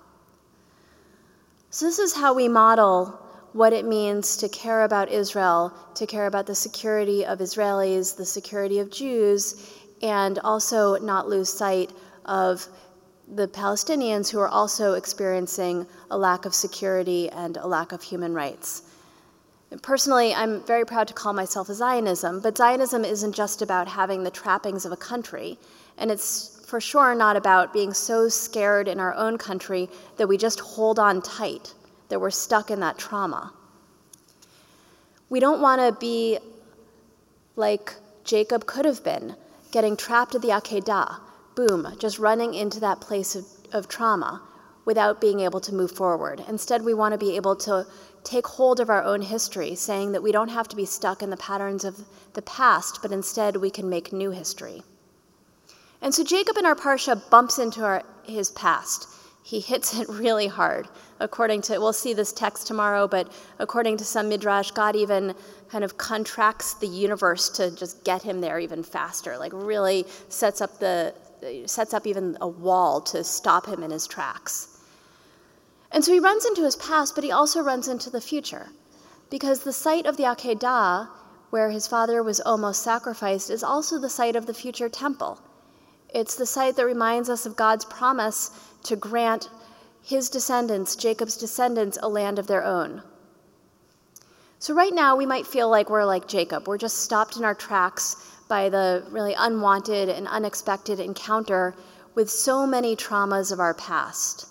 So, 1.69 1.85
this 1.85 1.99
is 1.99 2.15
how 2.15 2.33
we 2.33 2.47
model 2.47 3.19
what 3.53 3.73
it 3.73 3.85
means 3.85 4.37
to 4.37 4.49
care 4.49 4.83
about 4.83 5.09
Israel, 5.09 5.73
to 5.95 6.05
care 6.05 6.25
about 6.27 6.47
the 6.47 6.55
security 6.55 7.25
of 7.25 7.39
Israelis, 7.39 8.15
the 8.15 8.25
security 8.25 8.79
of 8.79 8.91
Jews, 8.91 9.71
and 10.01 10.39
also 10.39 10.97
not 10.97 11.29
lose 11.29 11.49
sight 11.49 11.91
of 12.25 12.67
the 13.33 13.47
Palestinians 13.47 14.29
who 14.29 14.39
are 14.39 14.49
also 14.49 14.93
experiencing 14.93 15.87
a 16.11 16.17
lack 16.17 16.45
of 16.45 16.53
security 16.53 17.29
and 17.29 17.57
a 17.57 17.67
lack 17.67 17.91
of 17.91 18.01
human 18.03 18.33
rights. 18.33 18.83
Personally, 19.81 20.33
I'm 20.33 20.61
very 20.63 20.85
proud 20.85 21.07
to 21.07 21.13
call 21.13 21.33
myself 21.33 21.69
a 21.69 21.73
Zionism, 21.73 22.41
but 22.41 22.57
Zionism 22.57 23.03
isn't 23.05 23.33
just 23.33 23.61
about 23.61 23.87
having 23.87 24.23
the 24.23 24.29
trappings 24.29 24.85
of 24.85 24.91
a 24.91 24.97
country, 24.97 25.57
and 25.97 26.11
it's 26.11 26.52
for 26.65 26.79
sure 26.81 27.13
not 27.13 27.35
about 27.35 27.73
being 27.73 27.93
so 27.93 28.29
scared 28.29 28.87
in 28.87 28.99
our 28.99 29.13
own 29.13 29.37
country 29.37 29.89
that 30.17 30.27
we 30.27 30.37
just 30.37 30.59
hold 30.59 30.97
on 30.99 31.21
tight 31.21 31.73
that 32.09 32.19
we're 32.19 32.31
stuck 32.31 32.71
in 32.71 32.79
that 32.79 32.97
trauma. 32.97 33.53
We 35.29 35.39
don't 35.39 35.61
want 35.61 35.81
to 35.81 35.99
be 35.99 36.39
like 37.55 37.95
Jacob 38.23 38.65
could 38.65 38.85
have 38.85 39.03
been, 39.03 39.35
getting 39.71 39.97
trapped 39.97 40.35
at 40.35 40.41
the 40.41 40.49
Akedah, 40.49 41.19
boom, 41.55 41.95
just 41.99 42.19
running 42.19 42.53
into 42.53 42.79
that 42.79 43.01
place 43.01 43.35
of, 43.35 43.45
of 43.71 43.87
trauma 43.87 44.41
without 44.85 45.21
being 45.21 45.39
able 45.39 45.59
to 45.61 45.73
move 45.73 45.91
forward. 45.91 46.43
Instead, 46.47 46.83
we 46.83 46.93
want 46.93 47.13
to 47.13 47.17
be 47.17 47.35
able 47.35 47.55
to 47.55 47.85
take 48.23 48.47
hold 48.47 48.79
of 48.79 48.89
our 48.89 49.03
own 49.03 49.21
history, 49.21 49.75
saying 49.75 50.11
that 50.11 50.23
we 50.23 50.31
don't 50.31 50.49
have 50.49 50.67
to 50.67 50.75
be 50.75 50.85
stuck 50.85 51.21
in 51.21 51.29
the 51.29 51.37
patterns 51.37 51.83
of 51.83 52.05
the 52.33 52.41
past, 52.41 52.99
but 53.01 53.11
instead 53.11 53.57
we 53.57 53.69
can 53.69 53.89
make 53.89 54.13
new 54.13 54.31
history. 54.31 54.83
And 56.03 56.13
so 56.13 56.23
Jacob 56.23 56.57
in 56.57 56.67
our 56.67 56.75
Parsha 56.75 57.27
bumps 57.31 57.57
into 57.57 57.83
our, 57.83 58.03
his 58.23 58.51
past 58.51 59.07
he 59.43 59.59
hits 59.59 59.93
it 59.93 60.07
really 60.09 60.47
hard. 60.47 60.87
According 61.19 61.61
to, 61.63 61.77
we'll 61.77 61.93
see 61.93 62.13
this 62.13 62.33
text 62.33 62.65
tomorrow, 62.65 63.07
but 63.07 63.31
according 63.59 63.97
to 63.97 64.05
some 64.05 64.29
midrash, 64.29 64.71
God 64.71 64.95
even 64.95 65.35
kind 65.69 65.83
of 65.83 65.97
contracts 65.97 66.73
the 66.75 66.87
universe 66.87 67.49
to 67.49 67.71
just 67.71 68.03
get 68.03 68.23
him 68.23 68.41
there 68.41 68.59
even 68.59 68.83
faster. 68.83 69.37
Like 69.37 69.51
really 69.53 70.05
sets 70.29 70.61
up 70.61 70.79
the 70.79 71.13
sets 71.65 71.93
up 71.93 72.07
even 72.07 72.37
a 72.39 72.47
wall 72.47 73.01
to 73.01 73.21
stop 73.21 73.65
him 73.65 73.83
in 73.83 73.91
his 73.91 74.07
tracks. 74.07 74.79
And 75.91 76.03
so 76.03 76.13
he 76.13 76.19
runs 76.19 76.45
into 76.45 76.63
his 76.63 76.77
past, 76.77 77.15
but 77.15 77.23
he 77.25 77.31
also 77.31 77.61
runs 77.61 77.89
into 77.89 78.09
the 78.09 78.21
future, 78.21 78.69
because 79.29 79.59
the 79.59 79.73
site 79.73 80.05
of 80.05 80.15
the 80.15 80.23
Akedah, 80.23 81.09
where 81.49 81.69
his 81.69 81.85
father 81.85 82.23
was 82.23 82.39
almost 82.39 82.81
sacrificed, 82.81 83.49
is 83.49 83.61
also 83.61 83.99
the 83.99 84.09
site 84.09 84.37
of 84.37 84.45
the 84.45 84.53
future 84.53 84.87
temple. 84.87 85.41
It's 86.13 86.35
the 86.35 86.45
site 86.45 86.75
that 86.75 86.85
reminds 86.85 87.29
us 87.29 87.45
of 87.45 87.55
God's 87.55 87.85
promise 87.85 88.51
to 88.83 88.95
grant 88.95 89.49
his 90.03 90.29
descendants, 90.29 90.95
Jacob's 90.95 91.37
descendants, 91.37 91.97
a 92.01 92.07
land 92.07 92.37
of 92.37 92.47
their 92.47 92.63
own. 92.63 93.01
So, 94.59 94.73
right 94.73 94.93
now, 94.93 95.15
we 95.15 95.25
might 95.25 95.47
feel 95.47 95.69
like 95.69 95.89
we're 95.89 96.05
like 96.05 96.27
Jacob. 96.27 96.67
We're 96.67 96.77
just 96.77 96.99
stopped 96.99 97.35
in 97.35 97.43
our 97.43 97.55
tracks 97.55 98.15
by 98.47 98.69
the 98.69 99.03
really 99.09 99.33
unwanted 99.33 100.07
and 100.09 100.27
unexpected 100.27 100.99
encounter 100.99 101.75
with 102.13 102.29
so 102.29 102.67
many 102.67 102.95
traumas 102.95 103.51
of 103.51 103.59
our 103.59 103.73
past. 103.73 104.47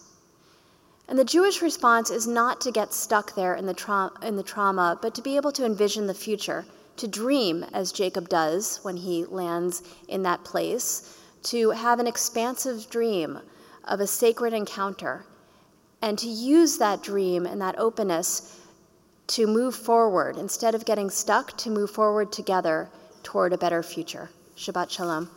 And 1.08 1.18
the 1.18 1.24
Jewish 1.24 1.62
response 1.62 2.10
is 2.10 2.26
not 2.26 2.60
to 2.62 2.72
get 2.72 2.92
stuck 2.92 3.34
there 3.34 3.54
in 3.54 3.66
the, 3.66 3.74
tra- 3.74 4.12
in 4.22 4.36
the 4.36 4.42
trauma, 4.42 4.98
but 5.00 5.14
to 5.14 5.22
be 5.22 5.36
able 5.36 5.52
to 5.52 5.64
envision 5.64 6.06
the 6.06 6.14
future, 6.14 6.64
to 6.96 7.06
dream 7.06 7.64
as 7.72 7.92
Jacob 7.92 8.28
does 8.28 8.80
when 8.82 8.96
he 8.96 9.24
lands 9.24 9.82
in 10.08 10.22
that 10.22 10.44
place, 10.44 11.18
to 11.44 11.70
have 11.70 11.98
an 11.98 12.06
expansive 12.06 12.88
dream 12.90 13.40
of 13.84 14.00
a 14.00 14.06
sacred 14.06 14.52
encounter, 14.52 15.24
and 16.00 16.18
to 16.18 16.28
use 16.28 16.78
that 16.78 17.02
dream 17.02 17.46
and 17.46 17.60
that 17.60 17.78
openness 17.78 18.60
to 19.28 19.46
move 19.46 19.74
forward 19.74 20.36
instead 20.36 20.74
of 20.74 20.84
getting 20.84 21.10
stuck, 21.10 21.56
to 21.56 21.70
move 21.70 21.90
forward 21.90 22.32
together 22.32 22.88
toward 23.22 23.52
a 23.52 23.58
better 23.58 23.82
future. 23.82 24.30
Shabbat 24.56 24.90
Shalom. 24.90 25.30